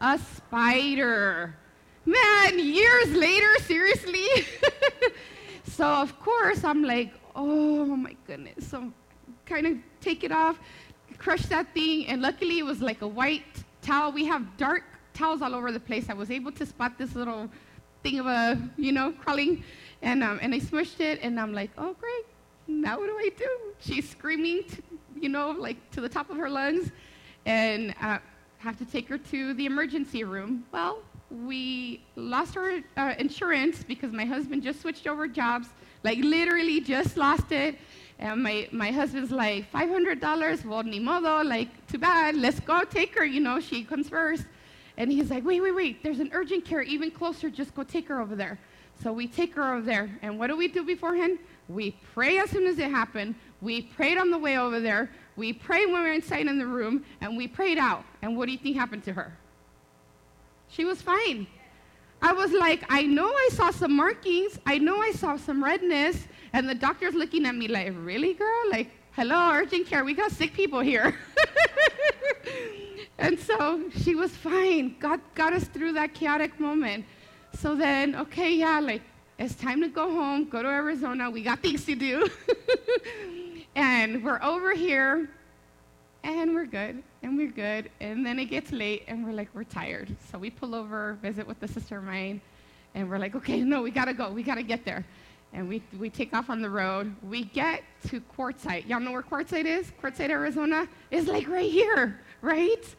A 0.00 0.18
spider. 0.18 1.54
Man, 2.04 2.58
years 2.58 3.10
later, 3.12 3.48
seriously? 3.60 4.26
so, 5.64 5.86
of 5.86 6.18
course, 6.18 6.64
I'm 6.64 6.82
like, 6.82 7.12
oh 7.36 7.86
my 7.96 8.16
goodness. 8.26 8.66
So, 8.66 8.92
kind 9.46 9.66
of 9.66 9.76
take 10.00 10.24
it 10.24 10.32
off, 10.32 10.58
crush 11.18 11.42
that 11.46 11.72
thing, 11.72 12.06
and 12.08 12.20
luckily 12.20 12.58
it 12.58 12.64
was 12.64 12.82
like 12.82 13.02
a 13.02 13.06
white 13.06 13.64
towel. 13.80 14.10
We 14.10 14.24
have 14.24 14.56
dark 14.56 14.82
towels 15.14 15.42
all 15.42 15.54
over 15.54 15.70
the 15.70 15.80
place. 15.80 16.10
I 16.10 16.14
was 16.14 16.30
able 16.30 16.50
to 16.52 16.66
spot 16.66 16.98
this 16.98 17.14
little 17.14 17.48
thing 18.02 18.18
of 18.18 18.26
a, 18.26 18.58
you 18.76 18.90
know, 18.90 19.12
crawling, 19.12 19.62
and, 20.02 20.24
um, 20.24 20.40
and 20.42 20.52
I 20.52 20.58
smushed 20.58 20.98
it, 20.98 21.20
and 21.22 21.38
I'm 21.38 21.52
like, 21.52 21.70
oh, 21.78 21.94
great. 22.00 22.24
Now 22.66 22.98
what 22.98 23.06
do 23.06 23.16
I 23.16 23.30
do? 23.36 23.48
She's 23.80 24.08
screaming, 24.08 24.64
you 25.20 25.28
know, 25.28 25.50
like 25.52 25.90
to 25.92 26.00
the 26.00 26.08
top 26.08 26.30
of 26.30 26.36
her 26.36 26.50
lungs, 26.50 26.90
and 27.46 27.94
uh, 28.00 28.18
have 28.62 28.78
to 28.78 28.84
take 28.84 29.08
her 29.08 29.18
to 29.18 29.54
the 29.54 29.66
emergency 29.66 30.22
room. 30.22 30.64
Well, 30.70 31.00
we 31.30 32.00
lost 32.14 32.56
our 32.56 32.80
uh, 32.96 33.14
insurance 33.18 33.82
because 33.82 34.12
my 34.12 34.24
husband 34.24 34.62
just 34.62 34.80
switched 34.82 35.08
over 35.08 35.26
jobs, 35.26 35.68
like 36.04 36.18
literally 36.18 36.80
just 36.80 37.16
lost 37.16 37.50
it. 37.50 37.76
And 38.20 38.40
my, 38.40 38.68
my 38.70 38.92
husband's 38.92 39.32
like, 39.32 39.70
$500? 39.72 40.64
Well, 40.64 40.84
ni 40.84 41.00
modo, 41.00 41.42
like, 41.42 41.68
too 41.88 41.98
bad, 41.98 42.36
let's 42.36 42.60
go 42.60 42.84
take 42.84 43.18
her, 43.18 43.24
you 43.24 43.40
know, 43.40 43.58
she 43.58 43.82
comes 43.82 44.08
first. 44.08 44.44
And 44.96 45.10
he's 45.10 45.28
like, 45.30 45.44
wait, 45.44 45.60
wait, 45.60 45.74
wait, 45.74 46.02
there's 46.04 46.20
an 46.20 46.30
urgent 46.32 46.64
care 46.64 46.82
even 46.82 47.10
closer, 47.10 47.50
just 47.50 47.74
go 47.74 47.82
take 47.82 48.06
her 48.06 48.20
over 48.20 48.36
there. 48.36 48.60
So 49.02 49.12
we 49.12 49.26
take 49.26 49.54
her 49.54 49.74
over 49.74 49.82
there, 49.84 50.08
and 50.22 50.38
what 50.38 50.46
do 50.46 50.56
we 50.56 50.68
do 50.68 50.84
beforehand? 50.84 51.38
We 51.68 51.96
pray 52.14 52.38
as 52.38 52.50
soon 52.50 52.68
as 52.68 52.78
it 52.78 52.90
happened. 52.90 53.34
We 53.60 53.82
prayed 53.82 54.18
on 54.18 54.30
the 54.30 54.38
way 54.38 54.58
over 54.58 54.78
there. 54.78 55.10
We 55.36 55.52
prayed 55.52 55.86
when 55.86 56.02
we 56.02 56.08
were 56.08 56.14
inside 56.14 56.46
in 56.46 56.58
the 56.58 56.66
room, 56.66 57.04
and 57.20 57.36
we 57.36 57.48
prayed 57.48 57.78
out. 57.78 58.04
And 58.20 58.36
what 58.36 58.46
do 58.46 58.52
you 58.52 58.58
think 58.58 58.76
happened 58.76 59.04
to 59.04 59.12
her? 59.12 59.36
She 60.68 60.84
was 60.84 61.00
fine. 61.02 61.46
I 62.20 62.32
was 62.32 62.52
like, 62.52 62.84
I 62.88 63.02
know 63.02 63.28
I 63.28 63.48
saw 63.52 63.70
some 63.70 63.96
markings. 63.96 64.58
I 64.64 64.78
know 64.78 65.00
I 65.02 65.10
saw 65.10 65.36
some 65.36 65.62
redness. 65.62 66.28
And 66.52 66.68
the 66.68 66.74
doctor's 66.74 67.14
looking 67.14 67.46
at 67.46 67.54
me 67.54 67.66
like, 67.66 67.92
really, 67.96 68.34
girl? 68.34 68.62
Like, 68.70 68.90
hello, 69.12 69.52
urgent 69.52 69.86
care. 69.86 70.04
We 70.04 70.14
got 70.14 70.30
sick 70.30 70.52
people 70.52 70.80
here. 70.80 71.18
and 73.18 73.38
so 73.38 73.90
she 73.96 74.14
was 74.14 74.30
fine. 74.30 74.96
God 75.00 75.20
got 75.34 75.52
us 75.52 75.64
through 75.64 75.92
that 75.94 76.14
chaotic 76.14 76.60
moment. 76.60 77.04
So 77.54 77.74
then, 77.74 78.14
okay, 78.14 78.54
yeah, 78.54 78.78
like, 78.80 79.02
it's 79.38 79.56
time 79.56 79.80
to 79.80 79.88
go 79.88 80.10
home, 80.10 80.48
go 80.48 80.62
to 80.62 80.68
Arizona. 80.68 81.28
We 81.28 81.42
got 81.42 81.60
things 81.60 81.84
to 81.86 81.94
do. 81.94 82.28
and 83.74 84.22
we're 84.22 84.42
over 84.42 84.74
here, 84.74 85.28
and 86.24 86.54
we're 86.54 86.66
good, 86.66 87.02
and 87.22 87.36
we're 87.36 87.50
good. 87.50 87.90
And 88.00 88.24
then 88.24 88.38
it 88.38 88.46
gets 88.46 88.72
late, 88.72 89.04
and 89.08 89.24
we're 89.24 89.32
like, 89.32 89.48
we're 89.54 89.64
tired. 89.64 90.14
So 90.30 90.38
we 90.38 90.50
pull 90.50 90.74
over, 90.74 91.18
visit 91.22 91.46
with 91.46 91.60
the 91.60 91.68
sister 91.68 91.98
of 91.98 92.04
mine, 92.04 92.40
and 92.94 93.08
we're 93.08 93.18
like, 93.18 93.34
okay, 93.34 93.60
no, 93.60 93.82
we 93.82 93.90
gotta 93.90 94.14
go. 94.14 94.30
We 94.30 94.42
gotta 94.42 94.62
get 94.62 94.84
there. 94.84 95.04
And 95.54 95.68
we, 95.68 95.82
we 95.98 96.08
take 96.08 96.32
off 96.32 96.48
on 96.48 96.62
the 96.62 96.70
road. 96.70 97.14
We 97.22 97.44
get 97.44 97.82
to 98.08 98.22
Quartzsite. 98.36 98.88
Y'all 98.88 99.00
know 99.00 99.12
where 99.12 99.22
Quartzsite 99.22 99.66
is? 99.66 99.92
Quartzsite, 100.02 100.30
Arizona? 100.30 100.88
Is 101.10 101.26
like 101.26 101.46
right 101.48 101.70
here, 101.70 102.20
right? 102.40 102.94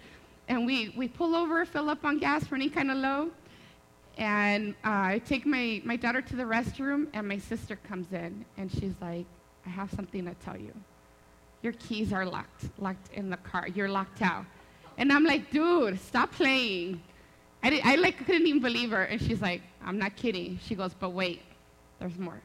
And 0.47 0.65
we, 0.65 0.93
we 0.95 1.07
pull 1.07 1.35
over, 1.35 1.65
fill 1.65 1.89
up 1.89 2.05
on 2.05 2.19
gas, 2.19 2.51
running 2.51 2.69
kind 2.69 2.91
of 2.91 2.97
low. 2.97 3.31
And 4.17 4.75
uh, 4.85 5.15
I 5.17 5.21
take 5.25 5.47
my, 5.47 5.81
my 5.83 5.95
daughter 5.95 6.21
to 6.21 6.35
the 6.35 6.43
restroom, 6.43 7.07
and 7.13 7.27
my 7.27 7.39
sister 7.39 7.75
comes 7.75 8.11
in, 8.11 8.45
and 8.57 8.71
she's 8.71 8.93
like, 9.01 9.25
I 9.65 9.69
have 9.69 9.91
something 9.91 10.25
to 10.25 10.33
tell 10.35 10.57
you. 10.57 10.73
Your 11.61 11.73
keys 11.73 12.11
are 12.11 12.25
locked, 12.25 12.65
locked 12.77 13.13
in 13.13 13.29
the 13.29 13.37
car. 13.37 13.67
You're 13.73 13.89
locked 13.89 14.21
out. 14.21 14.45
And 14.97 15.11
I'm 15.11 15.23
like, 15.23 15.49
dude, 15.51 15.99
stop 15.99 16.31
playing. 16.33 17.01
I, 17.63 17.69
did, 17.69 17.81
I 17.85 17.95
like 17.95 18.17
couldn't 18.25 18.45
even 18.45 18.61
believe 18.61 18.91
her. 18.91 19.03
And 19.03 19.21
she's 19.21 19.41
like, 19.41 19.61
I'm 19.83 19.97
not 19.97 20.15
kidding. 20.15 20.59
She 20.61 20.75
goes, 20.75 20.91
but 20.93 21.11
wait, 21.11 21.41
there's 21.99 22.17
more. 22.17 22.41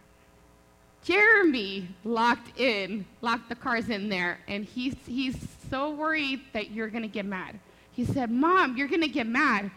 Jeremy 1.03 1.89
locked 2.05 2.59
in, 2.61 3.05
locked 3.21 3.49
the 3.49 3.55
cars 3.55 3.89
in 3.89 4.09
there, 4.09 4.39
and 4.47 4.65
he's, 4.65 4.95
he's 5.07 5.37
so 5.71 5.91
worried 5.91 6.41
that 6.53 6.71
you're 6.71 6.89
going 6.89 7.03
to 7.03 7.09
get 7.09 7.25
mad. 7.25 7.59
He 7.93 8.05
said, 8.05 8.31
Mom, 8.31 8.77
you're 8.77 8.89
going 8.89 9.03
to 9.03 9.09
get 9.09 9.27
mad. 9.27 9.71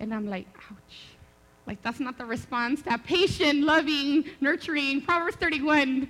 And 0.00 0.12
I'm 0.12 0.28
like, 0.28 0.46
ouch. 0.70 0.98
Like, 1.66 1.82
that's 1.82 2.00
not 2.00 2.16
the 2.16 2.24
response, 2.24 2.80
that 2.82 3.04
patient, 3.04 3.60
loving, 3.60 4.24
nurturing, 4.40 5.02
Proverbs 5.02 5.36
31 5.36 6.08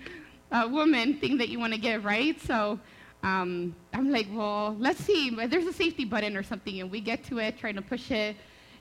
uh, 0.50 0.68
woman 0.70 1.14
thing 1.18 1.38
that 1.38 1.48
you 1.48 1.58
want 1.58 1.72
to 1.72 1.78
give, 1.78 2.04
right? 2.04 2.40
So 2.40 2.78
um, 3.22 3.74
I'm 3.92 4.10
like, 4.10 4.26
well, 4.32 4.76
let's 4.78 5.00
see. 5.00 5.30
There's 5.30 5.66
a 5.66 5.72
safety 5.72 6.04
button 6.04 6.36
or 6.36 6.42
something, 6.42 6.80
and 6.80 6.90
we 6.90 7.00
get 7.00 7.24
to 7.24 7.38
it, 7.38 7.58
trying 7.58 7.74
to 7.74 7.82
push 7.82 8.10
it, 8.10 8.36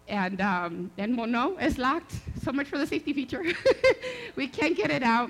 and, 0.07 0.39
um, 0.39 0.91
and 0.97 1.17
well, 1.17 1.27
no, 1.27 1.57
it's 1.57 1.77
locked. 1.77 2.13
So 2.43 2.51
much 2.51 2.67
for 2.67 2.77
the 2.77 2.87
safety 2.87 3.13
feature. 3.13 3.43
we 4.35 4.47
can't 4.47 4.75
get 4.75 4.91
it 4.91 5.03
out. 5.03 5.29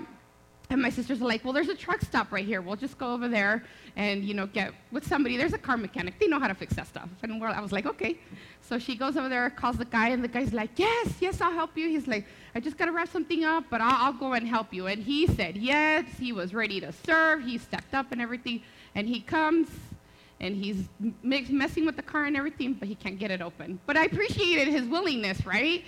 And 0.69 0.81
my 0.81 0.89
sisters 0.89 1.21
are 1.21 1.25
like, 1.25 1.45
well, 1.45 1.53
there's 1.53 1.69
a 1.69 1.75
truck 1.75 2.01
stop 2.01 2.29
right 2.29 2.45
here. 2.45 2.61
We'll 2.61 2.75
just 2.75 2.97
go 2.97 3.13
over 3.13 3.29
there 3.29 3.63
and, 3.95 4.25
you 4.25 4.33
know, 4.33 4.47
get 4.47 4.73
with 4.91 5.07
somebody. 5.07 5.37
There's 5.37 5.53
a 5.53 5.57
car 5.57 5.77
mechanic. 5.77 6.19
They 6.19 6.27
know 6.27 6.41
how 6.41 6.49
to 6.49 6.53
fix 6.53 6.75
that 6.75 6.87
stuff. 6.87 7.07
And 7.23 7.41
I 7.41 7.61
was 7.61 7.71
like, 7.71 7.85
okay. 7.85 8.19
So 8.61 8.77
she 8.77 8.95
goes 8.95 9.15
over 9.15 9.29
there, 9.29 9.49
calls 9.49 9.77
the 9.77 9.85
guy, 9.85 10.09
and 10.09 10.21
the 10.21 10.27
guy's 10.27 10.51
like, 10.51 10.71
yes, 10.75 11.13
yes, 11.21 11.39
I'll 11.39 11.53
help 11.53 11.77
you. 11.77 11.87
He's 11.87 12.05
like, 12.05 12.25
I 12.53 12.59
just 12.59 12.77
got 12.77 12.87
to 12.87 12.91
wrap 12.91 13.07
something 13.07 13.45
up, 13.45 13.63
but 13.69 13.79
I'll, 13.79 14.07
I'll 14.07 14.13
go 14.13 14.33
and 14.33 14.45
help 14.45 14.73
you. 14.73 14.87
And 14.87 15.01
he 15.01 15.25
said 15.25 15.55
yes. 15.55 16.03
He 16.19 16.33
was 16.33 16.53
ready 16.53 16.81
to 16.81 16.91
serve. 16.91 17.43
He 17.43 17.57
stepped 17.57 17.93
up 17.93 18.11
and 18.11 18.21
everything. 18.21 18.61
And 18.93 19.07
he 19.07 19.21
comes, 19.21 19.69
and 20.41 20.53
he's 20.53 20.89
messing 21.23 21.85
with 21.85 21.95
the 21.95 22.01
car 22.01 22.25
and 22.25 22.35
everything, 22.35 22.73
but 22.73 22.89
he 22.89 22.95
can't 22.95 23.17
get 23.17 23.31
it 23.31 23.41
open. 23.41 23.79
But 23.85 23.95
I 23.95 24.03
appreciated 24.03 24.67
his 24.67 24.85
willingness, 24.85 25.45
right? 25.45 25.85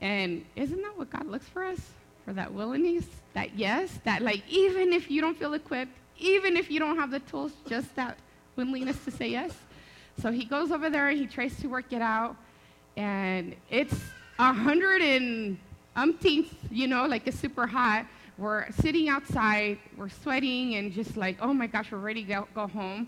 And 0.00 0.44
isn't 0.56 0.82
that 0.82 0.98
what 0.98 1.10
God 1.10 1.28
looks 1.28 1.48
for 1.48 1.62
us? 1.64 1.80
For 2.26 2.32
that 2.32 2.52
willingness, 2.52 3.06
that 3.34 3.56
yes, 3.56 4.00
that 4.02 4.20
like 4.20 4.42
even 4.48 4.92
if 4.92 5.08
you 5.08 5.20
don't 5.20 5.38
feel 5.38 5.54
equipped, 5.54 5.92
even 6.18 6.56
if 6.56 6.72
you 6.72 6.80
don't 6.80 6.96
have 6.96 7.12
the 7.12 7.20
tools, 7.20 7.52
just 7.68 7.94
that 7.94 8.18
willingness 8.56 9.02
to 9.04 9.12
say 9.12 9.28
yes. 9.28 9.52
So 10.20 10.32
he 10.32 10.44
goes 10.44 10.72
over 10.72 10.90
there 10.90 11.08
he 11.10 11.26
tries 11.26 11.56
to 11.60 11.68
work 11.68 11.92
it 11.92 12.02
out, 12.02 12.34
and 12.96 13.54
it's 13.70 13.94
a 14.40 14.52
hundred 14.52 15.02
and 15.02 15.56
umpteenth, 15.94 16.52
you 16.72 16.88
know, 16.88 17.06
like 17.06 17.28
it's 17.28 17.38
super 17.38 17.64
hot. 17.64 18.06
We're 18.38 18.72
sitting 18.72 19.08
outside, 19.08 19.78
we're 19.96 20.08
sweating, 20.08 20.74
and 20.74 20.92
just 20.92 21.16
like, 21.16 21.38
oh 21.40 21.54
my 21.54 21.68
gosh, 21.68 21.92
we're 21.92 21.98
ready 21.98 22.24
to 22.24 22.28
go, 22.28 22.48
go 22.56 22.66
home. 22.66 23.06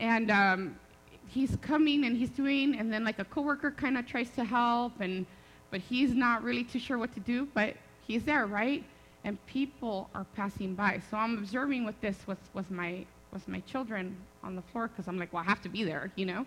And 0.00 0.28
um, 0.28 0.76
he's 1.28 1.56
coming 1.62 2.04
and 2.04 2.16
he's 2.16 2.30
doing, 2.30 2.76
and 2.76 2.92
then 2.92 3.04
like 3.04 3.20
a 3.20 3.24
coworker 3.24 3.70
kind 3.70 3.96
of 3.96 4.06
tries 4.08 4.30
to 4.30 4.42
help, 4.42 5.00
and 5.00 5.24
but 5.70 5.80
he's 5.80 6.14
not 6.14 6.42
really 6.42 6.64
too 6.64 6.80
sure 6.80 6.98
what 6.98 7.14
to 7.14 7.20
do, 7.20 7.46
but 7.54 7.76
he's 8.06 8.24
there, 8.24 8.46
right? 8.46 8.84
And 9.24 9.44
people 9.46 10.08
are 10.14 10.24
passing 10.36 10.74
by. 10.74 11.00
So 11.10 11.16
I'm 11.16 11.38
observing 11.38 11.84
with 11.84 12.00
this 12.00 12.16
with, 12.26 12.38
with 12.54 12.70
my 12.70 13.04
with 13.32 13.48
my 13.48 13.60
children 13.60 14.16
on 14.42 14.56
the 14.56 14.62
floor 14.62 14.88
because 14.88 15.08
I'm 15.08 15.18
like, 15.18 15.32
well, 15.32 15.42
I 15.42 15.46
have 15.46 15.60
to 15.62 15.68
be 15.68 15.84
there, 15.84 16.10
you 16.16 16.26
know? 16.26 16.46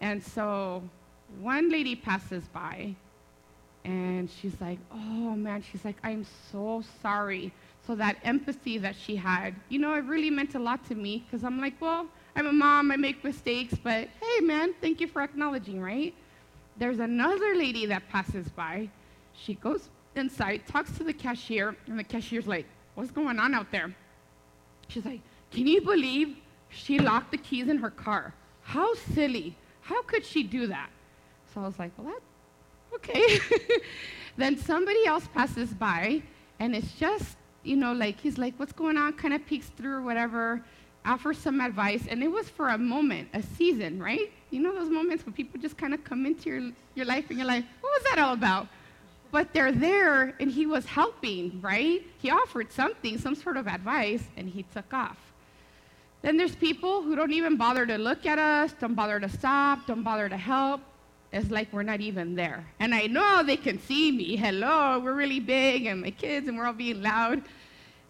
And 0.00 0.22
so 0.22 0.82
one 1.40 1.70
lady 1.70 1.94
passes 1.94 2.44
by 2.48 2.94
and 3.84 4.28
she's 4.28 4.60
like, 4.60 4.78
oh 4.92 5.36
man, 5.36 5.62
she's 5.62 5.84
like, 5.84 5.96
I'm 6.02 6.26
so 6.50 6.82
sorry. 7.00 7.52
So 7.86 7.94
that 7.94 8.16
empathy 8.24 8.78
that 8.78 8.96
she 8.96 9.14
had, 9.14 9.54
you 9.68 9.78
know, 9.78 9.94
it 9.94 10.04
really 10.04 10.30
meant 10.30 10.56
a 10.56 10.58
lot 10.58 10.84
to 10.88 10.94
me 10.94 11.24
because 11.24 11.44
I'm 11.44 11.60
like, 11.60 11.80
well, 11.80 12.08
I'm 12.34 12.46
a 12.48 12.52
mom, 12.52 12.90
I 12.90 12.96
make 12.96 13.22
mistakes, 13.22 13.74
but 13.82 14.08
hey 14.20 14.40
man, 14.42 14.74
thank 14.80 15.00
you 15.00 15.06
for 15.06 15.22
acknowledging, 15.22 15.80
right? 15.80 16.12
There's 16.76 16.98
another 16.98 17.54
lady 17.54 17.86
that 17.86 18.08
passes 18.08 18.48
by. 18.48 18.88
She 19.32 19.54
goes 19.54 19.88
inside, 20.16 20.66
talks 20.66 20.92
to 20.98 21.04
the 21.04 21.12
cashier, 21.12 21.76
and 21.86 21.98
the 21.98 22.04
cashier's 22.04 22.46
like, 22.46 22.66
what's 22.94 23.10
going 23.10 23.38
on 23.38 23.54
out 23.54 23.70
there? 23.70 23.94
She's 24.88 25.04
like, 25.04 25.20
can 25.50 25.66
you 25.66 25.80
believe 25.80 26.36
she 26.68 26.98
locked 26.98 27.30
the 27.30 27.38
keys 27.38 27.68
in 27.68 27.78
her 27.78 27.90
car? 27.90 28.34
How 28.62 28.94
silly. 29.14 29.56
How 29.80 30.02
could 30.02 30.24
she 30.24 30.42
do 30.42 30.66
that? 30.66 30.90
So 31.52 31.60
I 31.60 31.66
was 31.66 31.78
like, 31.78 31.92
well, 31.96 32.12
that, 32.12 32.96
okay. 32.96 33.38
then 34.36 34.58
somebody 34.58 35.06
else 35.06 35.28
passes 35.32 35.72
by, 35.72 36.22
and 36.58 36.74
it's 36.74 36.92
just, 36.94 37.36
you 37.62 37.76
know, 37.76 37.92
like, 37.92 38.20
he's 38.20 38.38
like, 38.38 38.54
what's 38.58 38.72
going 38.72 38.96
on? 38.96 39.12
Kind 39.12 39.34
of 39.34 39.46
peeks 39.46 39.70
through 39.76 40.04
whatever, 40.04 40.62
offers 41.04 41.38
some 41.38 41.60
advice. 41.60 42.06
And 42.08 42.22
it 42.22 42.28
was 42.28 42.48
for 42.48 42.70
a 42.70 42.78
moment, 42.78 43.28
a 43.34 43.42
season, 43.42 44.02
right? 44.02 44.32
You 44.50 44.60
know 44.60 44.74
those 44.74 44.90
moments 44.90 45.24
when 45.24 45.32
people 45.32 45.60
just 45.60 45.76
kind 45.76 45.94
of 45.94 46.02
come 46.04 46.26
into 46.26 46.50
your, 46.50 46.72
your 46.94 47.06
life 47.06 47.26
and 47.30 47.38
you're 47.38 47.46
like, 47.46 47.64
what 47.80 47.90
was 47.90 48.02
that 48.10 48.18
all 48.18 48.32
about? 48.32 48.68
But 49.36 49.52
they're 49.52 49.70
there, 49.70 50.34
and 50.40 50.50
he 50.50 50.64
was 50.64 50.86
helping, 50.86 51.60
right? 51.60 52.02
He 52.22 52.30
offered 52.30 52.72
something, 52.72 53.18
some 53.18 53.34
sort 53.34 53.58
of 53.58 53.68
advice, 53.68 54.22
and 54.34 54.48
he 54.48 54.62
took 54.62 54.94
off. 54.94 55.18
Then 56.22 56.38
there's 56.38 56.56
people 56.56 57.02
who 57.02 57.14
don't 57.14 57.34
even 57.34 57.58
bother 57.58 57.84
to 57.84 57.98
look 57.98 58.24
at 58.24 58.38
us, 58.38 58.72
don't 58.80 58.94
bother 58.94 59.20
to 59.20 59.28
stop, 59.28 59.86
don't 59.86 60.02
bother 60.02 60.30
to 60.30 60.38
help. 60.38 60.80
It's 61.34 61.50
like 61.50 61.70
we're 61.70 61.82
not 61.82 62.00
even 62.00 62.34
there. 62.34 62.64
And 62.80 62.94
I 62.94 63.08
know 63.08 63.42
they 63.42 63.58
can 63.58 63.78
see 63.78 64.10
me. 64.10 64.36
Hello, 64.36 65.00
we're 65.00 65.12
really 65.12 65.40
big, 65.40 65.84
and 65.84 66.00
my 66.00 66.12
kids, 66.12 66.48
and 66.48 66.56
we're 66.56 66.64
all 66.64 66.72
being 66.72 67.02
loud. 67.02 67.42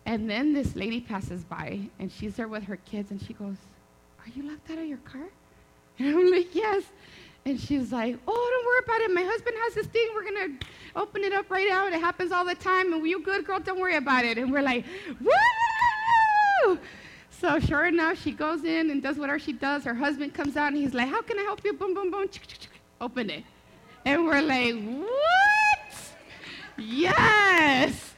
And 0.04 0.30
then 0.30 0.52
this 0.52 0.76
lady 0.76 1.00
passes 1.00 1.42
by, 1.42 1.80
and 1.98 2.12
she's 2.12 2.36
there 2.36 2.46
with 2.46 2.62
her 2.62 2.76
kids, 2.76 3.10
and 3.10 3.20
she 3.20 3.32
goes, 3.32 3.56
Are 4.20 4.30
you 4.32 4.48
locked 4.48 4.70
out 4.70 4.78
of 4.78 4.86
your 4.86 4.98
car? 4.98 5.26
And 5.98 6.16
I'm 6.16 6.30
like, 6.30 6.54
Yes. 6.54 6.84
And 7.46 7.58
she's 7.58 7.92
like, 7.92 8.18
Oh, 8.26 8.50
don't 8.52 8.66
worry 8.66 8.80
about 8.84 9.00
it. 9.08 9.14
My 9.14 9.22
husband 9.22 9.56
has 9.62 9.74
this 9.74 9.86
thing. 9.86 10.08
We're 10.14 10.24
going 10.24 10.58
to 10.58 10.66
open 10.96 11.22
it 11.22 11.32
up 11.32 11.48
right 11.48 11.66
now. 11.68 11.86
It 11.86 11.94
happens 11.94 12.32
all 12.32 12.44
the 12.44 12.56
time. 12.56 12.92
And 12.92 13.06
you 13.06 13.22
good, 13.22 13.46
girl? 13.46 13.60
Don't 13.60 13.80
worry 13.80 13.96
about 13.96 14.24
it. 14.24 14.36
And 14.36 14.52
we're 14.52 14.62
like, 14.62 14.84
Woo! 15.20 16.78
So 17.40 17.60
sure 17.60 17.84
enough, 17.86 18.20
she 18.20 18.32
goes 18.32 18.64
in 18.64 18.90
and 18.90 19.02
does 19.02 19.18
whatever 19.18 19.38
she 19.38 19.52
does. 19.52 19.84
Her 19.84 19.94
husband 19.94 20.34
comes 20.34 20.56
out 20.56 20.68
and 20.68 20.76
he's 20.76 20.94
like, 20.94 21.08
"How 21.08 21.20
can 21.20 21.38
I 21.38 21.42
help 21.42 21.62
you?" 21.64 21.74
Boom, 21.74 21.92
boom, 21.92 22.10
boom. 22.10 22.26
Open 22.98 23.28
it, 23.28 23.44
and 24.06 24.24
we're 24.24 24.40
like, 24.40 24.74
"What? 24.82 25.94
Yes!" 26.78 28.14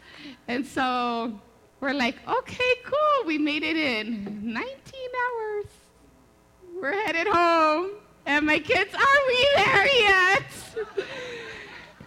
And 0.47 0.65
so 0.65 1.41
we're 1.81 1.95
like, 1.95 2.17
"Okay, 2.29 2.75
cool. 2.85 3.27
We 3.27 3.39
made 3.39 3.65
it 3.65 3.77
in 3.77 4.53
19 4.53 4.65
hours. 5.25 5.67
We're 6.81 6.93
headed 6.93 7.27
home, 7.27 7.91
and 8.29 8.47
my 8.47 8.61
kids, 8.61 8.95
are 8.95 9.27
we 9.27 9.49
there 9.57 9.87
yet?" 9.87 10.43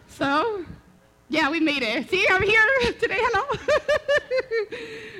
so, 0.07 0.63
yeah, 1.27 1.51
we 1.51 1.59
made 1.59 1.83
it. 1.83 2.09
See, 2.09 2.25
I'm 2.29 2.43
here 2.43 2.63
today. 2.97 3.19
Hello. 3.19 3.59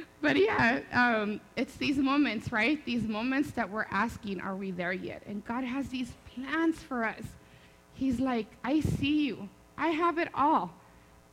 But 0.22 0.38
yeah, 0.38 0.82
um, 0.94 1.42
it's 1.56 1.76
these 1.78 1.98
moments, 1.98 2.52
right? 2.52 2.84
These 2.86 3.04
moments 3.04 3.52
that 3.52 3.68
we're 3.68 3.88
asking, 3.90 4.40
are 4.40 4.56
we 4.56 4.70
there 4.70 4.94
yet? 4.94 5.24
And 5.26 5.44
God 5.46 5.64
has 5.64 5.90
these 5.90 6.14
plans 6.34 6.78
for 6.78 7.04
us. 7.04 7.24
He's 7.96 8.20
like, 8.20 8.46
I 8.64 8.82
see 8.82 9.26
you. 9.26 9.50
I 9.78 9.88
have 9.88 10.20
it 10.20 10.30
all. 10.36 10.72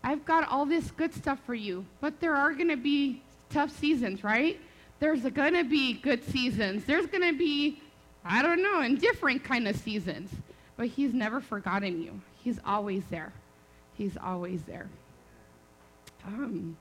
I've 0.03 0.25
got 0.25 0.49
all 0.49 0.65
this 0.65 0.91
good 0.91 1.13
stuff 1.13 1.39
for 1.45 1.55
you. 1.55 1.85
But 2.01 2.19
there 2.19 2.35
are 2.35 2.55
going 2.55 2.69
to 2.69 2.77
be 2.77 3.21
tough 3.51 3.71
seasons, 3.79 4.25
right? 4.25 4.59
There's 5.01 5.23
going 5.23 5.55
to 5.55 5.65
be 5.65 5.95
good 5.95 6.25
seasons. 6.25 6.85
There's 6.87 7.07
going 7.07 7.31
to 7.31 7.39
be, 7.39 7.83
I 8.25 8.43
don't 8.43 8.63
know, 8.63 8.83
in 8.83 8.97
different 8.97 9.45
kind 9.45 9.67
of 9.69 9.77
seasons. 9.77 10.31
But 10.77 10.89
He's 10.89 11.13
never 11.13 11.41
forgotten 11.41 12.03
you. 12.03 12.21
He's 12.43 12.59
always 12.65 13.03
there. 13.11 13.33
He's 13.95 14.17
always 14.17 14.63
there. 14.63 14.89
Um, 16.25 16.77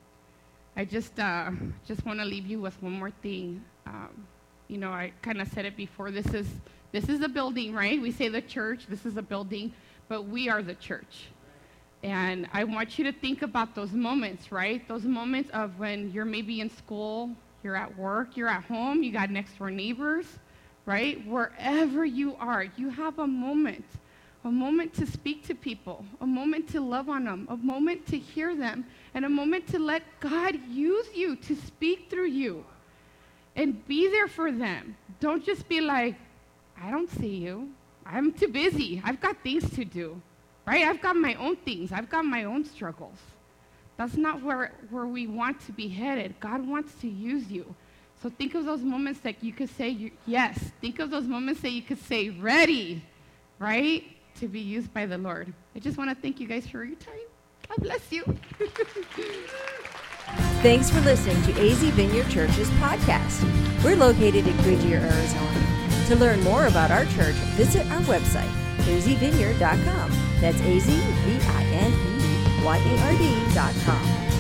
I 0.75 0.85
just 0.85 1.19
uh, 1.19 1.51
just 1.87 2.05
want 2.05 2.19
to 2.19 2.25
leave 2.25 2.45
you 2.45 2.59
with 2.61 2.81
one 2.81 2.93
more 2.93 3.09
thing. 3.09 3.63
Um, 3.87 4.27
you 4.67 4.77
know, 4.77 4.91
I 4.91 5.11
kind 5.21 5.41
of 5.41 5.47
said 5.47 5.65
it 5.65 5.75
before. 5.75 6.11
This 6.11 6.27
is 6.27 6.47
this 6.91 7.09
is 7.09 7.21
a 7.21 7.27
building, 7.27 7.73
right? 7.73 7.99
We 7.99 8.11
say 8.11 8.27
the 8.27 8.41
church. 8.41 8.85
This 8.87 9.05
is 9.05 9.17
a 9.17 9.21
building, 9.21 9.73
but 10.07 10.23
we 10.27 10.49
are 10.49 10.61
the 10.61 10.75
church. 10.75 11.25
And 12.03 12.47
I 12.53 12.63
want 12.63 12.99
you 12.99 13.05
to 13.05 13.11
think 13.11 13.41
about 13.41 13.73
those 13.73 13.91
moments, 13.91 14.51
right? 14.51 14.87
Those 14.87 15.03
moments 15.03 15.49
of 15.49 15.79
when 15.79 16.11
you're 16.11 16.25
maybe 16.25 16.61
in 16.61 16.69
school, 16.69 17.31
you're 17.63 17.75
at 17.75 17.97
work, 17.97 18.37
you're 18.37 18.47
at 18.47 18.63
home, 18.65 19.01
you 19.01 19.11
got 19.11 19.31
next 19.31 19.57
door 19.57 19.71
neighbors, 19.71 20.25
right? 20.87 21.23
Wherever 21.27 22.03
you 22.03 22.35
are, 22.39 22.65
you 22.75 22.89
have 22.89 23.19
a 23.19 23.27
moment 23.27 23.85
a 24.47 24.51
moment 24.51 24.93
to 24.93 25.05
speak 25.05 25.45
to 25.45 25.53
people, 25.53 26.05
a 26.21 26.25
moment 26.25 26.69
to 26.69 26.79
love 26.79 27.09
on 27.09 27.25
them, 27.25 27.47
a 27.49 27.57
moment 27.57 28.05
to 28.07 28.17
hear 28.17 28.55
them, 28.55 28.85
and 29.13 29.25
a 29.25 29.29
moment 29.29 29.67
to 29.67 29.77
let 29.77 30.03
God 30.19 30.57
use 30.69 31.07
you 31.13 31.35
to 31.35 31.55
speak 31.55 32.09
through 32.09 32.27
you. 32.27 32.63
And 33.55 33.85
be 33.87 34.07
there 34.07 34.27
for 34.27 34.51
them. 34.51 34.95
Don't 35.19 35.43
just 35.43 35.67
be 35.67 35.81
like, 35.81 36.15
I 36.81 36.91
don't 36.91 37.09
see 37.09 37.35
you. 37.35 37.69
I'm 38.05 38.31
too 38.31 38.47
busy. 38.47 39.01
I've 39.03 39.19
got 39.19 39.41
things 39.43 39.69
to 39.71 39.83
do. 39.83 40.21
Right? 40.65 40.85
I've 40.85 41.01
got 41.01 41.15
my 41.15 41.33
own 41.35 41.55
things. 41.57 41.91
I've 41.91 42.09
got 42.09 42.23
my 42.23 42.43
own 42.43 42.63
struggles. 42.63 43.17
That's 43.97 44.15
not 44.15 44.43
where, 44.43 44.73
where 44.91 45.07
we 45.07 45.25
want 45.25 45.59
to 45.65 45.71
be 45.71 45.87
headed. 45.87 46.39
God 46.39 46.65
wants 46.65 46.93
to 47.01 47.07
use 47.07 47.51
you. 47.51 47.75
So 48.21 48.29
think 48.29 48.55
of 48.55 48.65
those 48.65 48.81
moments 48.81 49.19
that 49.21 49.43
you 49.43 49.53
could 49.53 49.69
say 49.69 50.11
yes. 50.25 50.71
Think 50.81 50.99
of 50.99 51.11
those 51.11 51.25
moments 51.25 51.61
that 51.61 51.71
you 51.71 51.81
could 51.81 52.03
say 52.03 52.29
ready, 52.29 53.03
right? 53.59 54.03
to 54.39 54.47
be 54.47 54.59
used 54.59 54.93
by 54.93 55.05
the 55.05 55.17
Lord. 55.17 55.53
I 55.75 55.79
just 55.79 55.97
want 55.97 56.09
to 56.09 56.15
thank 56.15 56.39
you 56.39 56.47
guys 56.47 56.67
for 56.67 56.83
your 56.83 56.95
time. 56.97 57.15
God 57.67 57.77
bless 57.79 58.11
you. 58.11 58.23
Thanks 60.61 60.89
for 60.89 60.99
listening 61.01 61.41
to 61.43 61.51
AZ 61.61 61.79
Vineyard 61.79 62.29
Church's 62.29 62.69
podcast. 62.71 63.43
We're 63.83 63.95
located 63.95 64.47
in 64.47 64.57
Goodyear, 64.57 64.99
Arizona. 64.99 65.63
To 66.07 66.15
learn 66.15 66.41
more 66.41 66.67
about 66.67 66.91
our 66.91 67.05
church, 67.05 67.35
visit 67.55 67.85
our 67.87 68.01
website, 68.01 68.51
azvineyard.com. 68.79 70.11
That's 70.39 70.59
A 70.61 70.79
Z 70.79 70.91
V 70.91 71.47
I 71.47 71.63
N 71.63 71.91
E 71.91 72.63
Y 72.63 72.77
A 72.77 72.97
R 73.01 73.13
D.com. 73.17 74.36